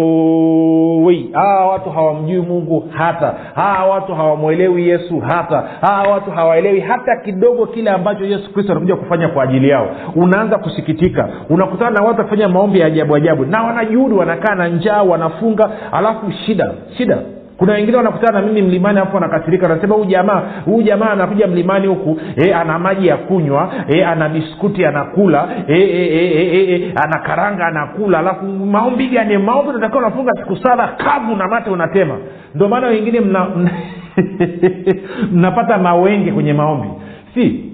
hawa 1.33 1.67
watu 1.73 1.91
hawamjui 1.91 2.41
mungu 2.41 2.89
hata 2.93 3.35
hawa 3.55 3.95
watu 3.95 4.15
hawamwelewi 4.15 4.89
yesu 4.89 5.21
hata 5.21 5.65
hawa 5.81 6.13
watu 6.13 6.31
hawaelewi 6.31 6.81
hata 6.81 7.17
kidogo 7.17 7.67
kile 7.67 7.91
ambacho 7.91 8.25
yesu 8.25 8.53
kristo 8.53 8.73
anakuja 8.73 8.97
kufanya 8.97 9.29
kwa 9.29 9.43
ajili 9.45 9.69
yao. 9.69 9.89
Unaanza 10.17 10.59
kusikitika 10.59 11.29
unakutana 11.49 11.91
na 11.91 12.03
watu 12.07 12.19
wakifanya 12.19 12.49
maombi 12.49 12.81
ya 12.81 12.87
ajabu 12.87 13.15
ajabu 13.17 13.45
na 13.45 13.63
wanajuhudi 13.63 14.15
wanakaa 14.15 14.55
na 14.55 14.69
njaa 14.69 15.03
wanafunga 15.03 15.71
alafu 15.93 16.33
shida 16.47 16.73
shida 16.99 17.19
kuna 17.61 17.73
wengine 17.73 17.97
wanakutana 17.97 18.41
na 18.41 18.47
mimi 18.47 18.63
mlimani 18.63 18.99
alafu 18.99 19.15
wanakasirika 19.15 19.67
anasema 19.67 19.95
huu 19.95 20.05
jamaa 20.05 20.43
huu 20.65 20.83
jamaa 20.83 21.11
anakuja 21.11 21.47
mlimani 21.47 21.87
huku 21.87 22.21
e, 22.37 22.53
ana 22.53 22.79
maji 22.79 23.07
ya 23.07 23.17
kunywa 23.17 23.73
e, 23.89 24.05
ana 24.05 24.29
biskuti 24.29 24.87
anakula 24.87 25.49
e, 25.69 25.75
e, 25.75 26.07
e, 26.07 26.31
e, 26.53 26.75
e, 26.75 26.93
ana 27.05 27.19
karanga 27.19 27.67
anakula 27.67 28.19
alafu 28.19 28.45
maombi 28.47 29.09
gani? 29.09 29.39
Maombi 29.39 29.73
natakiwa 29.73 29.99
unafunga 30.03 30.33
siku 30.33 30.57
saba 30.57 30.89
kavu 30.89 31.37
na 31.37 31.49
mate 31.49 31.71
unatema. 31.71 32.17
Ndio 32.55 32.69
maana 32.69 32.87
wengine 32.87 33.21
mna 33.21 33.47
mnapata 35.33 35.79
mawenge 35.79 36.33
kwenye 36.33 36.53
maombi. 36.53 36.89
Si 37.35 37.70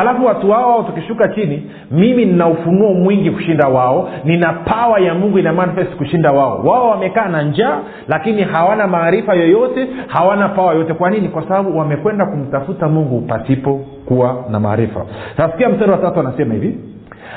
alafu 0.00 0.24
watu 0.26 0.50
wao 0.50 0.70
wao 0.70 0.82
tukishuka 0.82 1.28
chini 1.28 1.70
mimi 1.90 2.24
nina 2.24 2.48
ufunuo 2.48 2.94
mwingi 2.94 3.30
kushinda 3.30 3.68
wao 3.68 4.08
nina 4.24 4.52
pawa 4.52 5.00
ya 5.00 5.14
mungu 5.14 5.38
ina 5.38 5.52
manifest 5.52 5.96
kushinda 5.96 6.32
wao. 6.32 6.62
Wao 6.64 6.88
wamekaa 6.90 7.28
na 7.28 7.42
njaa 7.42 7.78
lakini 8.08 8.42
hawana 8.42 8.86
maarifa 8.86 9.34
yoyote 9.34 9.86
hawana 10.06 10.48
pawa 10.48 10.72
yoyote. 10.72 10.94
Kwa 10.94 11.10
nini? 11.10 11.28
Kwa 11.28 11.42
sababu 11.42 11.78
wamekwenda 11.78 12.26
kumtafuta 12.26 12.88
mungu 12.88 13.20
pasipo 13.20 13.80
kuwa 14.06 14.44
na 14.50 14.60
maarifa. 14.60 15.06
Nasikia 15.38 15.68
mstari 15.68 15.90
wa 15.90 15.98
tatu 15.98 16.20
anasema 16.20 16.54
hivi 16.54 16.78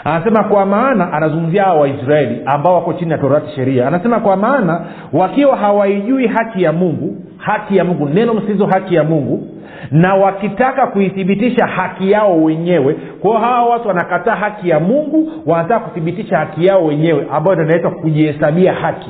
anasema 0.03 0.43
kwa 0.43 0.65
maana 0.65 1.13
anazungumzia 1.13 1.63
hawa 1.63 1.79
waisraeli 1.81 2.41
ambao 2.45 2.75
wako 2.75 2.93
chini 2.93 3.11
ya 3.11 3.17
torati 3.17 3.51
sheria. 3.55 3.87
Anasema 3.87 4.19
kwa 4.19 4.35
maana 4.37 4.81
wakiwa 5.13 5.55
hawaijui 5.57 6.27
haki 6.27 6.63
ya 6.63 6.73
mungu 6.73 7.15
haki 7.37 7.77
ya 7.77 7.83
mungu 7.83 8.09
neno 8.09 8.33
msitizo 8.33 8.65
haki 8.65 8.95
ya 8.95 9.03
mungu 9.03 9.47
na 9.91 10.15
wakitaka 10.15 10.87
kuithibitisha 10.87 11.65
haki 11.67 12.11
yao 12.11 12.43
wenyewe 12.43 12.93
kwao 12.93 13.37
hawa 13.37 13.69
watu 13.69 13.87
wanakataa 13.87 14.35
haki 14.35 14.69
ya 14.69 14.79
mungu 14.79 15.31
wanataka 15.45 15.79
kuthibitisha 15.79 16.37
haki 16.37 16.65
yao 16.65 16.85
wenyewe 16.85 17.27
ambayo 17.31 17.63
inaitwa 17.63 17.91
kujihesabia 17.91 18.73
haki. 18.73 19.09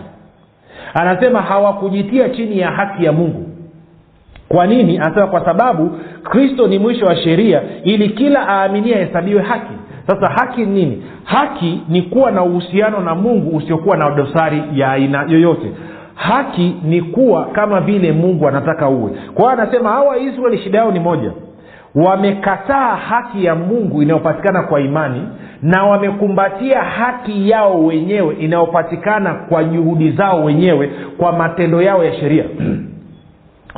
Anasema 0.93 1.41
hawakujitia 1.41 2.29
chini 2.29 2.59
ya 2.59 2.71
haki 2.71 3.05
ya 3.05 3.11
mungu. 3.11 3.45
Kwa 4.49 4.67
nini? 4.67 4.97
Anasema 4.97 5.27
kwa 5.27 5.45
sababu 5.45 5.91
kristo 6.23 6.67
ni 6.67 6.79
mwisho 6.79 7.05
wa 7.05 7.15
sheria 7.15 7.61
ili 7.83 8.09
kila 8.09 8.49
aaminie 8.49 8.95
ahesabiwe 8.95 9.41
haki 9.41 9.73
sasa 10.09 10.27
haki 10.27 10.65
ni 10.65 10.73
nini? 10.85 11.03
Haki 11.23 11.81
ni 11.89 12.01
kuwa 12.01 12.31
na 12.31 12.43
uhusiano 12.43 12.99
na 12.99 13.15
mungu 13.15 13.57
usiokuwa 13.57 13.97
na 13.97 14.09
dosari 14.09 14.63
ya 14.73 14.91
aina 14.91 15.25
yoyote. 15.27 15.71
Haki 16.15 16.75
ni 16.83 17.01
kuwa 17.01 17.45
kama 17.45 17.81
vile 17.81 18.11
mungu 18.11 18.47
anataka 18.47 18.89
uwe. 18.89 19.11
Kwa 19.33 19.51
hiyo 19.51 19.63
anasema 19.63 19.89
hawa 19.89 20.17
israeli 20.17 20.57
shida 20.57 20.77
yao 20.77 20.91
ni 20.91 20.99
moja. 20.99 21.31
Wamekataa 21.95 22.95
haki 22.95 23.45
ya 23.45 23.55
mungu 23.55 24.01
inayopatikana 24.03 24.63
kwa 24.63 24.81
imani 24.81 25.21
na 25.61 25.83
wamekumbatia 25.83 26.81
haki 26.83 27.49
yao 27.49 27.85
wenyewe 27.85 28.35
inayopatikana 28.35 29.33
kwa 29.33 29.63
juhudi 29.63 30.11
zao 30.11 30.43
wenyewe 30.43 30.91
kwa 31.17 31.31
matendo 31.31 31.81
yao 31.81 32.03
ya 32.03 32.13
sheria 32.13 32.43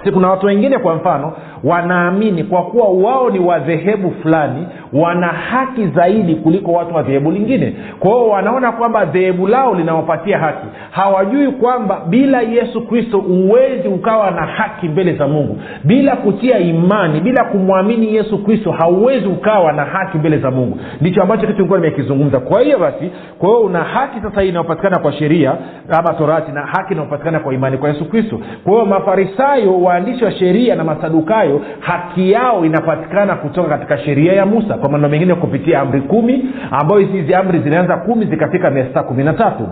si 0.03 0.11
kuna 0.11 0.29
watu 0.29 0.45
wengine 0.45 0.77
kwa 0.77 0.95
mfano 0.95 1.33
wanaamini 1.63 2.43
kwa 2.43 2.63
kuwa 2.63 2.89
wao 2.89 3.29
ni 3.29 3.39
wadhehebu 3.39 4.11
fulani 4.21 4.67
wana 4.93 5.27
haki 5.27 5.87
zaidi 5.87 6.35
kuliko 6.35 6.71
watu 6.71 6.95
wa 6.95 7.03
dhehebu 7.03 7.31
lingine. 7.31 7.75
Kwa 7.99 8.11
hiyo 8.11 8.27
wanaona 8.27 8.71
kwamba 8.71 9.05
dhehebu 9.05 9.47
lao 9.47 9.75
linawapatia 9.75 10.37
haki. 10.39 10.65
Hawajui 10.91 11.47
kwamba 11.51 12.01
bila 12.07 12.41
yesu 12.41 12.87
kristo 12.87 13.19
uwezi 13.19 13.87
ukawa 13.87 14.31
na 14.31 14.41
haki 14.45 14.87
mbele 14.89 15.13
za 15.13 15.27
mungu. 15.27 15.57
Bila 15.83 16.15
kutia 16.15 16.59
imani 16.59 17.19
bila 17.21 17.43
kumwamini 17.43 18.15
yesu 18.15 18.43
kristo 18.43 18.71
hauwezi 18.71 19.25
ukawa 19.27 19.71
na 19.73 19.85
haki 19.85 20.17
mbele 20.17 20.37
za 20.37 20.51
mungu. 20.51 20.77
Ndicho 21.01 21.21
ambacho 21.21 21.41
kitu 21.41 21.53
nilikuwa 21.53 21.79
nimekizungumza. 21.79 22.39
Kwa 22.39 22.61
hiyo 22.61 22.79
basi 22.79 23.11
kwa 23.39 23.49
hiyo 23.49 23.59
una 23.61 23.83
haki 23.83 24.19
sasa 24.21 24.41
hii 24.41 24.49
inayopatikana 24.49 24.99
kwa 24.99 25.13
sheria 25.13 25.55
ama 25.89 26.13
torati 26.13 26.51
na 26.51 26.61
haki 26.61 26.93
inayopatikana 26.93 27.39
kwa 27.39 27.53
imani 27.53 27.77
kwa 27.77 27.89
yesu 27.89 28.05
kristo. 28.09 28.39
Kwa 28.63 28.73
hiyo 28.73 28.85
mafarisayo 28.85 29.80
waandishi 29.83 30.25
wa 30.25 30.31
sheria 30.31 30.75
na 30.75 30.83
masadukayo 30.83 31.61
haki 31.79 32.31
yao 32.31 32.65
inapatikana 32.65 33.35
kutoka 33.35 33.69
katika 33.69 33.97
sheria 33.97 34.33
ya 34.33 34.45
musa 34.45 34.73
kwa 34.77 34.89
maneno 34.89 35.09
mengine 35.09 35.35
kupitia 35.35 35.79
amri 35.79 36.01
kumi 36.01 36.45
ambayo 36.71 37.01
hizi 37.01 37.33
amri 37.35 37.59
zinaanza 37.59 37.97
kumi 37.97 38.25
zikafika 38.25 38.69
mia 38.71 38.85
sita 38.85 39.03
kumi 39.03 39.23
na 39.23 39.33
tatu. 39.33 39.67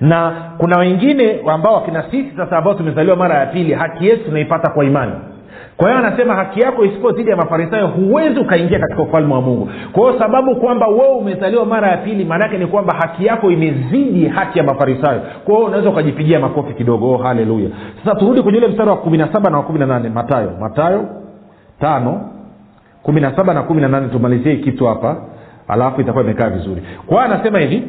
Na 0.00 0.32
kuna 0.58 0.78
wengine 0.78 1.40
ambao 1.48 1.74
wakina 1.74 2.02
sisi 2.10 2.32
sasa 2.36 2.58
ambao 2.58 2.74
tumezaliwa 2.74 3.16
mara 3.16 3.38
ya 3.38 3.46
pili 3.46 3.72
haki 3.74 4.06
yetu 4.06 4.24
tunaipata 4.24 4.68
kwa 4.70 4.84
imani 4.84 5.12
kwa 5.76 5.88
hiyo 5.88 5.98
anasema 6.06 6.34
haki 6.34 6.60
yako 6.60 6.84
isipozidi 6.84 7.30
ya 7.30 7.36
mafarisayo 7.36 7.86
huwezi 7.86 8.40
ukaingia 8.40 8.78
katika 8.78 9.02
ufalme 9.02 9.34
wa 9.34 9.40
mungu. 9.40 9.68
Kwa 9.92 10.02
hiyo 10.06 10.18
sababu 10.22 10.56
kwamba 10.56 10.86
wewe 10.86 11.14
umezaliwa 11.14 11.64
mara 11.66 11.88
ya 11.90 11.96
pili 11.96 12.24
maanaake 12.24 12.58
ni 12.58 12.66
kwamba 12.66 12.94
haki 12.94 13.26
yako 13.26 13.50
imezidi 13.50 14.28
haki 14.28 14.58
ya 14.58 14.64
mafarisayo. 14.64 15.20
Kwa 15.44 15.54
hiyo 15.54 15.66
unaweza 15.66 15.90
ukajipigia 15.90 16.40
makofi 16.40 16.74
kidogo. 16.74 17.12
Oh, 17.12 17.16
haleluya. 17.16 17.68
Sasa 18.04 18.16
turudi 18.18 18.42
kwenye 18.42 18.58
ule 18.58 18.68
mstari 18.68 18.90
wa 18.90 18.96
kumi 18.96 19.18
na 19.18 19.32
saba 19.32 19.50
na 19.50 19.56
wa 19.56 19.62
kumi 19.62 19.78
na 19.78 19.86
nane. 19.86 20.08
Matayo 20.08 20.50
matayo 20.60 21.04
tano 21.80 22.30
kumi 23.02 23.20
na 23.20 23.36
saba 23.36 23.54
na 23.54 23.62
kumi 23.62 23.80
na 23.80 23.88
nane. 23.88 24.08
Tumalizie 24.08 24.56
kitu 24.56 24.86
hapa 24.86 25.16
alafu 25.68 26.00
itakuwa 26.00 26.24
imekaa 26.24 26.48
vizuri. 26.48 26.82
Kwa 27.06 27.22
hiyo 27.22 27.34
anasema 27.34 27.58
hivi 27.58 27.82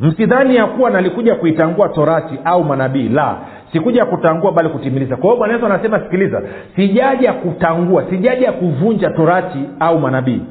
msidhani 0.00 0.56
ya 0.56 0.66
kuwa 0.66 0.90
nalikuja 0.90 1.34
kuitangua 1.34 1.88
torati 1.88 2.34
au 2.44 2.64
manabii. 2.64 3.08
La 3.08 3.36
sikuja 3.72 4.04
kutangua 4.04 4.52
bali 4.52 4.68
kutimiliza. 4.68 5.16
Kwa 5.16 5.24
hiyo 5.24 5.36
bwana 5.36 5.54
yesu 5.54 5.66
anasema 5.66 6.00
sikiliza 6.00 6.42
sijaja 6.76 7.32
kutangua 7.32 8.04
sijaja 8.10 8.52
kuvunja 8.52 9.10
torati 9.10 9.58
au 9.80 9.98
manabii. 9.98 10.42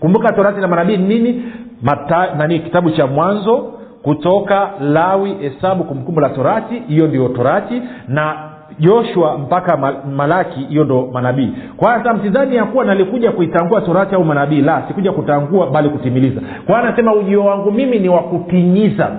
Kumbuka 0.00 0.32
torati 0.32 0.60
na 0.60 0.68
manabii 0.68 0.96
nini? 0.96 1.42
Mata, 1.82 2.34
nani 2.38 2.58
kitabu 2.58 2.90
cha 2.90 3.06
mwanzo 3.06 3.72
kutoka 4.02 4.70
lawi 4.80 5.34
hesabu 5.34 5.84
kumbukumbu 5.84 6.20
la 6.20 6.28
torati 6.28 6.74
hiyo 6.88 7.06
ndio 7.06 7.28
torati 7.28 7.82
na 8.08 8.36
joshua 8.80 9.38
mpaka 9.38 9.76
malaki 10.16 10.60
hiyo 10.60 10.84
ndo 10.84 11.08
manabii. 11.12 11.52
Kwa 11.76 12.14
mtizani 12.14 12.56
ya 12.56 12.64
kuwa 12.64 12.84
nalikuja 12.84 13.32
kuitangua 13.32 13.80
torati 13.80 14.14
au 14.14 14.24
manabii. 14.24 14.60
La 14.60 14.82
sikuja 14.88 15.12
kutangua 15.12 15.70
bali 15.70 15.88
kutimiliza. 15.88 16.40
Kwa 16.66 16.78
anasema 16.78 17.14
ujio 17.14 17.44
wangu 17.44 17.72
mimi 17.72 17.98
ni 17.98 18.08
wa 18.08 18.22
kutimiza 18.22 19.10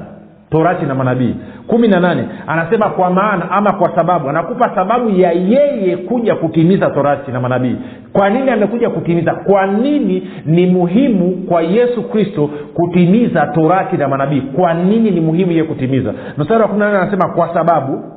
torati 0.55 0.85
na 0.85 0.95
manabii. 0.95 1.35
Kumi 1.67 1.87
na 1.87 1.99
nane 1.99 2.23
anasema 2.47 2.89
kwa 2.89 3.09
maana 3.09 3.51
ama 3.51 3.73
kwa 3.73 3.95
sababu 3.95 4.29
anakupa 4.29 4.71
sababu 4.75 5.09
ya 5.09 5.31
yeye 5.31 5.97
kuja 5.97 6.35
kutimiza 6.35 6.89
torati 6.89 7.31
na 7.31 7.39
manabii. 7.39 7.75
Kwa 8.13 8.29
nini 8.29 8.49
amekuja 8.51 8.89
kutimiza? 8.89 9.33
Kwa 9.33 9.67
nini 9.67 10.27
ni 10.45 10.65
muhimu 10.65 11.31
kwa 11.49 11.61
yesu 11.61 12.03
kristo 12.03 12.49
kutimiza 12.73 13.47
torati 13.47 13.97
na 13.97 14.07
manabii? 14.07 14.41
Kwa 14.41 14.73
nini 14.73 15.11
ni 15.11 15.21
muhimu 15.21 15.51
yeye 15.51 15.63
kutimiza? 15.63 16.13
Mstari 16.37 16.61
wa 16.61 16.67
kumi 16.67 16.79
na 16.79 16.85
nane 16.85 16.97
anasema 16.97 17.27
kwa 17.29 17.53
sababu 17.53 18.14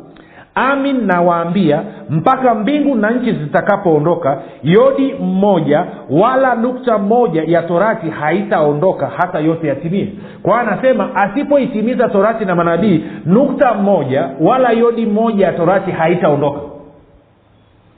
amin 0.59 1.07
nawaambia 1.07 1.83
mpaka 2.11 2.55
mbingu 2.55 2.95
na 2.95 3.11
nchi 3.11 3.33
zitakapoondoka 3.33 4.39
yodi 4.63 5.15
mmoja 5.21 5.85
wala 6.11 6.55
nukta 6.55 6.99
moja 6.99 7.43
ya 7.47 7.63
torati 7.63 8.11
haitaondoka 8.11 9.07
hata 9.17 9.39
yote 9.39 9.67
yatimie. 9.69 10.13
Kwa 10.43 10.61
anasema 10.61 11.17
asipoitimiza 11.17 12.09
torati 12.09 12.45
na 12.45 12.55
manabii 12.55 13.05
nukta 13.27 13.75
moja 13.75 14.29
wala 14.41 14.71
yodi 14.71 15.07
moja 15.07 15.47
ya 15.47 15.53
torati 15.53 15.91
haitaondoka. 15.91 16.61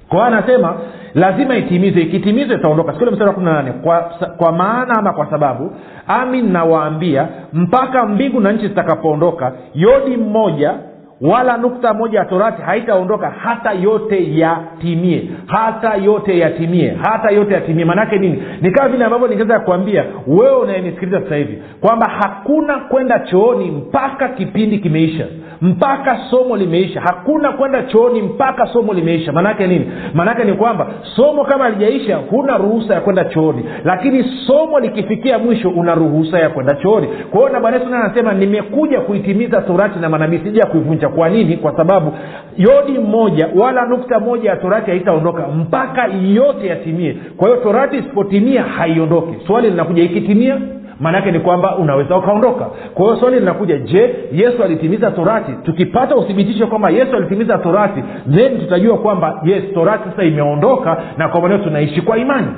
Kwa 0.08 0.26
anasema 0.26 0.74
lazima 1.14 1.56
itimize 1.56 2.00
ikitimiza 2.00 2.54
itaondoka. 2.54 2.92
Sikule 2.92 3.10
mstari 3.10 3.28
wa 3.28 3.34
kumi 3.34 3.46
na 3.46 3.52
nane. 3.52 3.72
Kwa, 3.72 4.00
kwa 4.36 4.52
maana 4.52 4.94
ama 4.98 5.12
kwa 5.12 5.26
sababu 5.30 5.72
amin 6.08 6.52
nawaambia 6.52 7.28
mpaka 7.52 8.06
mbingu 8.06 8.40
na 8.40 8.52
nchi 8.52 8.68
zitakapoondoka 8.68 9.52
yodi 9.74 10.16
mmoja 10.16 10.74
wala 11.20 11.56
nukta 11.56 11.94
moja 11.94 12.18
ya 12.18 12.24
torati 12.24 12.62
haitaondoka 12.62 13.30
hata 13.30 13.72
yote 13.72 14.38
yatimie 14.38 15.30
hata 15.46 15.94
yote 15.94 16.38
yatimie 16.38 16.96
hata 17.02 17.30
yote 17.30 17.54
yatimie. 17.54 17.84
Maanaake 17.84 18.18
nini? 18.18 18.42
Ni 18.62 18.70
kama 18.70 18.88
vile 18.88 19.04
ambavyo 19.04 19.28
ningeweza 19.28 19.60
kuambia 19.60 20.04
wewe 20.26 20.56
unayenisikiliza 20.56 21.20
sasa 21.20 21.36
hivi 21.36 21.62
kwamba 21.80 22.06
hakuna 22.22 22.78
kwenda 22.78 23.18
chooni 23.18 23.70
mpaka 23.70 24.28
kipindi 24.28 24.78
kimeisha 24.78 25.26
mpaka 25.62 26.18
somo 26.30 26.56
limeisha. 26.56 27.00
Hakuna 27.00 27.52
kwenda 27.52 27.82
chooni 27.82 28.22
mpaka 28.22 28.66
somo 28.66 28.92
limeisha. 28.94 29.32
Maanaake 29.32 29.66
nini? 29.66 29.92
Maanaake 30.14 30.44
ni 30.44 30.52
kwamba 30.52 30.86
somo 31.16 31.44
kama 31.44 31.64
alijaisha 31.64 32.16
huna 32.16 32.56
ruhusa 32.56 32.94
ya 32.94 33.00
kwenda 33.00 33.24
chooni. 33.24 33.64
Lakini 33.84 34.24
somo 34.46 34.80
likifikia 34.80 35.38
mwisho 35.38 35.70
una 35.70 35.94
ruhusa 35.94 36.38
ya 36.38 36.48
kwenda 36.50 36.74
chooni. 36.74 37.06
Kwa 37.30 37.40
hiyo 37.40 37.52
na 37.52 37.60
bwana 37.60 37.76
yesu 37.76 37.94
anasema 37.94 38.32
nimekuja 38.32 39.00
kuitimiza 39.00 39.60
torati 39.62 39.98
na 39.98 40.08
manabii 40.08 40.38
sija 40.38 40.66
kuivunja 40.66 41.08
kwa 41.10 41.28
nini? 41.28 41.56
Kwa 41.56 41.76
sababu 41.76 42.12
yodi 42.56 42.98
moja 42.98 43.48
wala 43.56 43.86
nukta 43.86 44.20
moja 44.20 44.50
ya 44.50 44.56
torati 44.56 44.90
haitaondoka 44.90 45.46
mpaka 45.48 46.06
yote 46.34 46.66
yatimie. 46.66 47.16
Kwa 47.36 47.48
hiyo 47.48 47.60
torati 47.60 47.96
isipotimia 47.96 48.62
haiondoki. 48.62 49.46
Swali 49.46 49.70
linakuja 49.70 50.02
ikitimia 50.02 50.58
maanaake 51.00 51.32
ni 51.32 51.40
kwamba 51.40 51.76
unaweza 51.76 52.16
ukaondoka. 52.16 52.64
Kwa 52.94 53.04
hiyo 53.04 53.16
swali 53.16 53.40
linakuja 53.40 53.78
je 53.78 54.14
yesu 54.32 54.64
alitimiza 54.64 55.10
torati? 55.10 55.52
Tukipata 55.64 56.16
uthibitisho 56.16 56.66
kwamba 56.66 56.90
yesu 56.90 57.16
alitimiza 57.16 57.58
torati 57.58 58.02
then 58.34 58.58
tutajua 58.58 58.98
kwamba 58.98 59.40
yes 59.44 59.62
torati 59.74 60.10
sasa 60.10 60.22
imeondoka 60.24 60.96
na 61.16 61.28
kwa 61.28 61.40
maneo 61.40 61.58
tunaishi 61.58 62.00
kwa 62.02 62.18
imani 62.18 62.48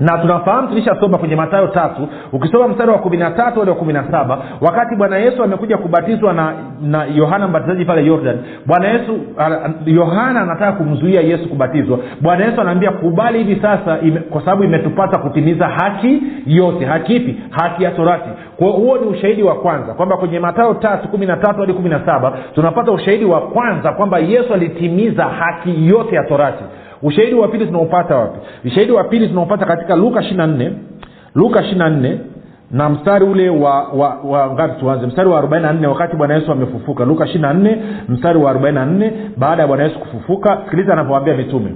na 0.00 0.18
tunafahamu 0.18 0.68
tulishasoma 0.68 1.18
kwenye 1.18 1.36
matayo 1.36 1.66
tatu 1.66 2.08
ukisoma 2.32 2.68
mstari 2.68 2.90
wa 2.90 2.98
kumi 2.98 3.16
na 3.16 3.30
tatu 3.30 3.58
hadi 3.58 3.70
wa 3.70 3.76
kumi 3.76 3.92
na 3.92 4.04
saba 4.10 4.38
wakati 4.60 4.96
bwana 4.96 5.16
yesu 5.18 5.42
amekuja 5.44 5.78
kubatizwa 5.78 6.32
na 6.32 6.52
na 6.82 7.04
yohana 7.04 7.48
mbatizaji 7.48 7.84
pale 7.84 8.04
yordan 8.06 8.38
bwana 8.66 8.88
yesu 8.88 9.18
yohana 9.86 10.40
anataka 10.40 10.72
kumzuia 10.72 11.20
yesu 11.20 11.48
kubatizwa. 11.48 11.98
Bwana 12.20 12.44
yesu 12.44 12.60
anaambia 12.60 12.90
kubali 12.90 13.38
hivi 13.44 13.60
sasa 13.62 13.98
ime, 14.00 14.20
kwa 14.20 14.40
sababu 14.40 14.64
imetupata 14.64 15.18
kutimiza 15.18 15.68
haki 15.68 16.22
yote. 16.46 16.84
Haki 16.84 17.16
ipi? 17.16 17.40
Haki 17.50 17.84
ya 17.84 17.90
torati. 17.90 18.28
Kwa 18.56 18.68
huo 18.70 18.98
ni 18.98 19.06
ushahidi 19.06 19.42
wa 19.42 19.54
kwanza 19.54 19.94
kwamba 19.94 20.16
kwenye 20.16 20.40
matayo 20.40 20.74
tatu 20.74 21.08
kumi 21.08 21.26
na 21.26 21.36
tatu 21.36 21.60
hadi 21.60 21.72
kumi 21.72 21.88
na 21.88 22.06
saba 22.06 22.32
tunapata 22.54 22.92
ushahidi 22.92 23.24
wa 23.24 23.40
kwanza 23.40 23.92
kwamba 23.92 24.18
yesu 24.18 24.54
alitimiza 24.54 25.24
haki 25.24 25.88
yote 25.88 26.14
ya 26.16 26.24
torati 26.24 26.64
ushahidi 27.02 27.34
wa 27.34 27.48
pili 27.48 27.66
tunaupata 27.66 28.16
wapi? 28.16 28.38
Ushahidi 28.64 28.92
wa 28.92 29.04
pili 29.04 29.28
tunaupata 29.28 29.66
katika 29.66 29.96
luka 29.96 30.20
ishiri 30.20 30.46
nne. 30.46 30.72
Luka 31.34 31.60
ishiri 31.62 31.78
na 32.70 32.88
mstari 32.88 33.24
ule 33.24 33.48
wa, 33.50 33.82
wa, 33.88 34.16
wa 34.24 34.50
ngapi 34.54 34.80
tuanze? 34.80 35.06
Mstari 35.06 35.28
wa 35.28 35.42
44 35.42 35.86
wakati 35.86 36.16
bwana 36.16 36.34
yesu 36.34 36.52
amefufuka. 36.52 37.04
Luka 37.04 37.24
ishiri 37.24 37.40
na 37.42 37.54
nne 37.54 37.78
mstari 38.08 38.38
wa 38.38 38.52
44 38.54 39.10
baada 39.36 39.62
ya 39.62 39.68
bwana 39.68 39.82
yesu 39.84 39.98
kufufuka 39.98 40.58
sikiliza 40.64 40.92
anavyowambia 40.92 41.34
mitume. 41.34 41.74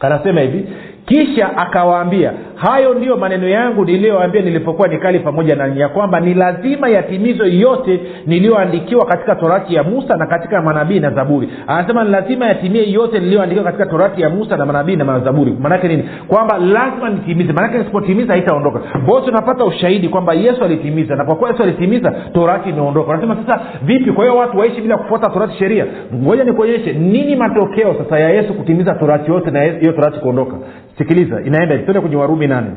Anasema 0.00 0.40
hivi 0.40 0.68
kisha 1.06 1.56
akawaambia 1.56 2.32
hayo 2.56 2.94
ndiyo 2.94 3.16
maneno 3.16 3.48
yangu 3.48 3.84
niliyoambia 3.84 4.42
nilipokuwa 4.42 4.88
nikali 4.88 5.18
pamoja 5.20 5.56
nanyi 5.56 5.80
ya 5.80 5.88
kwamba 5.88 6.20
ni 6.20 6.34
lazima 6.34 6.88
yatimizwe 6.88 7.54
yote 7.54 8.00
niliyoandikiwa 8.26 9.06
katika 9.06 9.34
torati 9.34 9.74
ya 9.74 9.82
musa 9.82 10.16
na 10.16 10.26
katika 10.26 10.62
manabii 10.62 11.00
na 11.00 11.10
zaburi. 11.10 11.48
Anasema 11.66 12.04
ni 12.04 12.10
lazima 12.10 12.46
yatimie 12.46 12.90
yote 12.92 13.18
niliyoandikiwa 13.20 13.64
katika 13.64 13.86
torati 13.86 14.22
ya 14.22 14.30
musa 14.30 14.56
na 14.56 14.66
manabii 14.66 14.96
na 14.96 15.04
mazaburi. 15.04 15.56
Maanake 15.60 15.88
nini? 15.88 16.08
Kwamba 16.28 16.58
lazima 16.58 17.10
nitimize. 17.10 17.52
Maanake 17.52 17.78
nisipotimiza 17.78 18.32
haitaondoka. 18.32 18.78
Kwao 19.06 19.20
tunapata 19.20 19.64
ushahidi 19.64 20.08
kwamba 20.08 20.34
yesu 20.34 20.64
alitimiza 20.64 21.16
na 21.16 21.24
kwa 21.24 21.36
kuwa 21.36 21.50
yesu 21.50 21.62
alitimiza 21.62 22.10
torati 22.32 22.68
imeondoka. 22.70 23.12
Anasema 23.12 23.36
sasa 23.46 23.60
vipi? 23.82 24.12
Kwa 24.12 24.24
hiyo 24.24 24.36
watu 24.36 24.58
waishi 24.58 24.80
bila 24.80 24.96
kufuata 24.96 25.30
torati 25.30 25.54
sheria? 25.58 25.86
Ngoja 26.14 26.44
nikuonyeshe 26.44 26.92
nini 26.92 27.36
matokeo 27.36 27.94
sasa 28.04 28.18
ya 28.18 28.30
yesu 28.30 28.54
kutimiza 28.54 28.94
torati 28.94 29.30
yote 29.30 29.50
na 29.50 29.62
hiyo 29.62 29.92
torati 29.92 30.18
kuondoka. 30.20 30.56
Sikiliza 30.98 31.40
inaenda 31.46 31.78
tuende 31.78 32.00
kwenye 32.00 32.16
warumi 32.16 32.45
nane. 32.46 32.70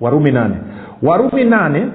Warumi 0.00 0.30
nane. 0.30 0.54
Warumi 1.02 1.44
nane 1.44 1.86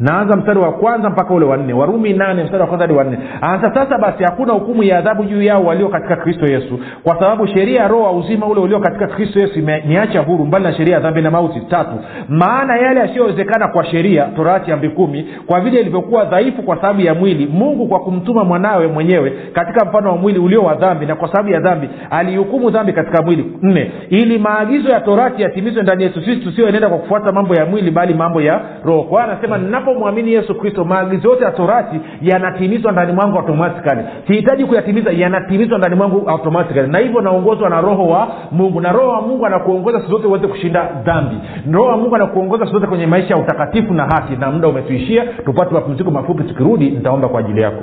naanza 0.00 0.36
mstari 0.36 0.58
wa 0.58 0.72
kwanza 0.72 1.10
mpaka 1.10 1.34
ule 1.34 1.46
wanne 1.46 1.72
warumi 1.72 2.12
nane 2.12 2.44
mstari 2.44 2.60
wa 2.60 2.66
kwanza 2.66 2.84
hadi 2.86 2.98
wanne 2.98 3.18
anasa 3.40 3.74
sasa 3.74 3.98
basi 3.98 4.24
hakuna 4.24 4.52
hukumu 4.52 4.82
ya 4.82 4.98
adhabu 4.98 5.24
juu 5.24 5.42
yao 5.42 5.64
walio 5.64 5.88
katika 5.88 6.16
kristo 6.16 6.46
yesu 6.46 6.80
kwa 7.02 7.14
sababu 7.14 7.46
sheria 7.46 7.80
ya 7.80 7.88
roho 7.88 8.02
wa 8.02 8.12
uzima 8.12 8.46
ule 8.46 8.60
ulio 8.60 8.80
katika 8.80 9.06
kristo 9.06 9.40
yesu 9.40 9.58
imeniacha 9.58 10.20
huru 10.20 10.44
mbali 10.46 10.64
na 10.64 10.72
sheria 10.72 10.94
ya 10.94 11.00
dhambi 11.00 11.22
na 11.22 11.30
mauti. 11.30 11.60
Tatu 11.60 11.90
maana 12.28 12.76
yale 12.76 13.00
yasiyowezekana 13.00 13.68
kwa 13.68 13.84
sheria 13.84 14.24
torati 14.24 14.72
amri 14.72 14.88
kumi 14.90 15.26
kwa 15.46 15.60
vile 15.60 15.80
ilivyokuwa 15.80 16.24
dhaifu 16.24 16.62
kwa 16.62 16.76
sababu 16.76 17.00
ya 17.00 17.14
mwili 17.14 17.46
mungu 17.46 17.88
kwa 17.88 18.00
kumtuma 18.00 18.44
mwanawe 18.44 18.86
mwenyewe 18.86 19.32
katika 19.52 19.84
mfano 19.84 20.10
wa 20.10 20.16
mwili 20.16 20.38
ulio 20.38 20.62
wa 20.62 20.74
dhambi 20.74 21.06
na 21.06 21.14
kwa 21.16 21.28
sababu 21.28 21.48
ya 21.48 21.60
dhambi 21.60 21.88
alihukumu 22.10 22.70
dhambi 22.70 22.92
katika 22.92 23.22
mwili. 23.22 23.58
Nne 23.62 23.90
ili 24.10 24.38
maagizo 24.38 24.88
ya 24.90 25.00
torati 25.00 25.42
yatimizwe 25.42 25.82
ndani 25.82 26.02
yetu 26.02 26.20
sisi 26.20 26.36
tusioenenda 26.36 26.88
kwa 26.88 26.98
kufuata 26.98 27.32
mambo 27.32 27.54
ya 27.54 27.66
mwili 27.66 27.90
bali 27.90 28.14
mambo 28.14 28.42
ya 28.42 28.60
roho. 28.84 29.02
Kwa 29.02 29.24
anasema 29.24 29.58
ninapo 29.58 29.89
ninapomwamini 29.90 30.32
yesu 30.32 30.54
kristo 30.54 30.84
maagizo 30.84 31.28
yote 31.28 31.44
ya 31.44 31.50
torati 31.50 32.00
yanatimizwa 32.22 32.92
ndani 32.92 33.12
mwangu 33.12 33.38
automatikali 33.38 34.00
sihitaji 34.26 34.64
kuyatimiza 34.64 35.10
yanatimizwa 35.10 35.78
ndani 35.78 35.94
mwangu 35.94 36.30
automatikali 36.30 36.88
na 36.88 36.98
hivyo 36.98 37.20
naongozwa 37.20 37.70
na 37.70 37.80
roho 37.80 38.06
wa 38.08 38.28
mungu. 38.52 38.80
Na 38.80 38.92
roho 38.92 39.08
wa 39.08 39.20
mungu 39.20 39.46
anakuongoza 39.46 39.98
siku 40.00 40.10
zote 40.10 40.26
uweze 40.26 40.46
kushinda 40.46 40.88
dhambi. 41.04 41.36
Roho 41.72 41.88
wa 41.88 41.96
mungu 41.96 42.14
anakuongoza 42.16 42.66
siku 42.66 42.86
kwenye 42.86 43.06
maisha 43.06 43.34
ya 43.34 43.40
utakatifu 43.40 43.94
na 43.94 44.04
haki. 44.04 44.36
Na 44.36 44.50
muda 44.50 44.68
umetuishia 44.68 45.24
tupate 45.44 45.74
mapumziko 45.74 46.10
mafupi. 46.10 46.42
Tukirudi 46.44 46.90
nitaomba 46.90 47.28
kwa 47.28 47.40
ajili 47.40 47.60
yako 47.60 47.82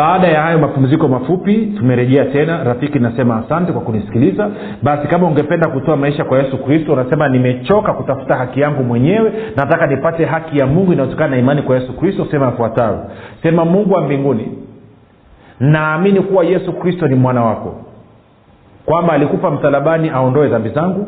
baada 0.00 0.28
ya 0.28 0.42
hayo 0.42 0.58
mapumziko 0.58 1.08
mafupi 1.08 1.66
tumerejea 1.66 2.24
tena. 2.24 2.64
Rafiki 2.64 2.98
nasema 2.98 3.36
asante 3.36 3.72
kwa 3.72 3.80
kunisikiliza. 3.82 4.50
Basi 4.82 5.08
kama 5.08 5.26
ungependa 5.26 5.68
kutoa 5.68 5.96
maisha 5.96 6.24
kwa 6.24 6.38
yesu 6.38 6.58
kristo 6.58 6.92
unasema 6.92 7.28
nimechoka 7.28 7.92
kutafuta 7.92 8.36
haki 8.36 8.60
yangu 8.60 8.84
mwenyewe 8.84 9.32
nataka 9.56 9.86
nipate 9.86 10.24
haki 10.24 10.58
ya 10.58 10.66
mungu 10.66 10.92
inayotokana 10.92 11.30
na 11.30 11.36
imani 11.38 11.62
kwa 11.62 11.76
yesu 11.76 11.92
kristo 11.96 12.26
sema 12.30 12.46
yafuatayo. 12.46 13.04
Sema 13.42 13.64
mungu 13.64 13.94
wa 13.94 14.02
mbinguni 14.02 14.48
naamini 15.60 16.20
kuwa 16.20 16.44
yesu 16.44 16.72
kristo 16.72 17.08
ni 17.08 17.14
mwana 17.14 17.44
wako. 17.44 17.74
Kwamba 18.86 19.12
alikufa 19.12 19.50
msalabani 19.50 20.10
aondoe 20.10 20.48
dhambi 20.48 20.68
zangu 20.68 21.06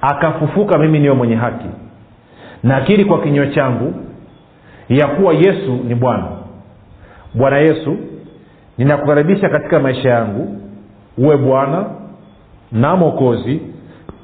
akafufuka 0.00 0.78
mimi 0.78 0.98
niwe 0.98 1.14
mwenye 1.14 1.34
haki. 1.34 1.66
Nakiri 2.62 3.04
kwa 3.04 3.20
kinywa 3.20 3.46
changu 3.46 3.94
ya 4.88 5.06
kuwa 5.06 5.34
yesu 5.34 5.78
ni 5.88 5.94
bwana 5.94 6.39
bwana 7.34 7.58
yesu 7.58 7.96
ninakukaribisha 8.78 9.48
katika 9.48 9.80
maisha 9.80 10.08
yangu. 10.10 10.56
Uwe 11.18 11.36
bwana 11.36 11.84
na 12.72 12.96
mwokozi 12.96 13.60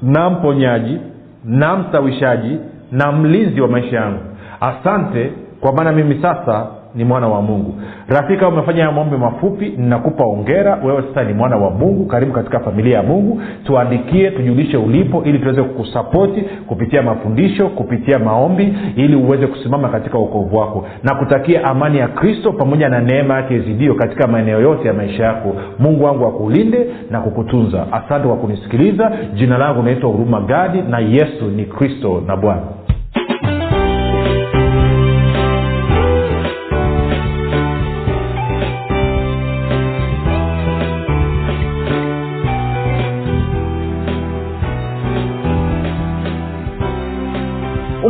na 0.01 0.29
mponyaji 0.29 0.97
na 1.45 1.75
mstawishaji 1.77 2.57
na 2.91 3.11
mlinzi 3.11 3.61
wa 3.61 3.67
maisha 3.67 3.95
yangu. 3.95 4.19
Asante 4.61 5.31
kwa 5.61 5.73
maana 5.73 5.91
mimi 5.91 6.21
sasa 6.21 6.67
ni 6.95 7.03
mwana 7.03 7.27
wa 7.27 7.41
mungu. 7.41 7.73
Rafiki 8.07 8.45
umefanya 8.45 8.91
maombi 8.91 9.17
mafupi 9.17 9.69
ninakupa 9.77 10.23
ongera 10.25 10.79
wewe 10.85 11.03
sasa 11.09 11.23
ni 11.23 11.33
mwana 11.33 11.55
wa 11.57 11.69
mungu 11.71 12.05
karibu 12.05 12.33
katika 12.33 12.59
familia 12.59 12.97
ya 12.97 13.03
mungu. 13.03 13.41
Tuandikie 13.65 14.31
tujulishe 14.31 14.77
ulipo 14.77 15.23
ili 15.23 15.39
tuweze 15.39 15.63
kukusapoti 15.63 16.41
kupitia 16.67 17.01
mafundisho 17.01 17.67
kupitia 17.69 18.19
maombi 18.19 18.73
ili 18.95 19.15
uweze 19.15 19.47
kusimama 19.47 19.89
katika 19.89 20.17
uokovu 20.17 20.57
wako. 20.57 20.85
Na 21.03 21.15
kutakia 21.15 21.63
amani 21.63 21.97
ya 21.97 22.07
kristo 22.07 22.51
pamoja 22.51 22.89
na 22.89 22.99
neema 23.01 23.33
yake 23.35 23.55
izidio 23.55 23.95
katika 23.95 24.27
maeneo 24.27 24.61
yote 24.61 24.87
ya 24.87 24.93
maisha 24.93 25.23
yako. 25.23 25.55
Mungu 25.79 26.03
wangu 26.03 26.25
akulinde 26.25 26.87
na 27.11 27.19
kukutunza. 27.21 27.85
Asante 27.91 28.27
kwa 28.27 28.37
kunisikiliza. 28.37 29.11
Jina 29.33 29.57
langu 29.57 29.83
naitwa 29.83 30.09
huruma 30.09 30.41
gadi 30.41 30.81
na 30.81 30.99
yesu 30.99 31.45
ni 31.55 31.65
kristo 31.65 32.23
na 32.27 32.37
bwana 32.37 32.61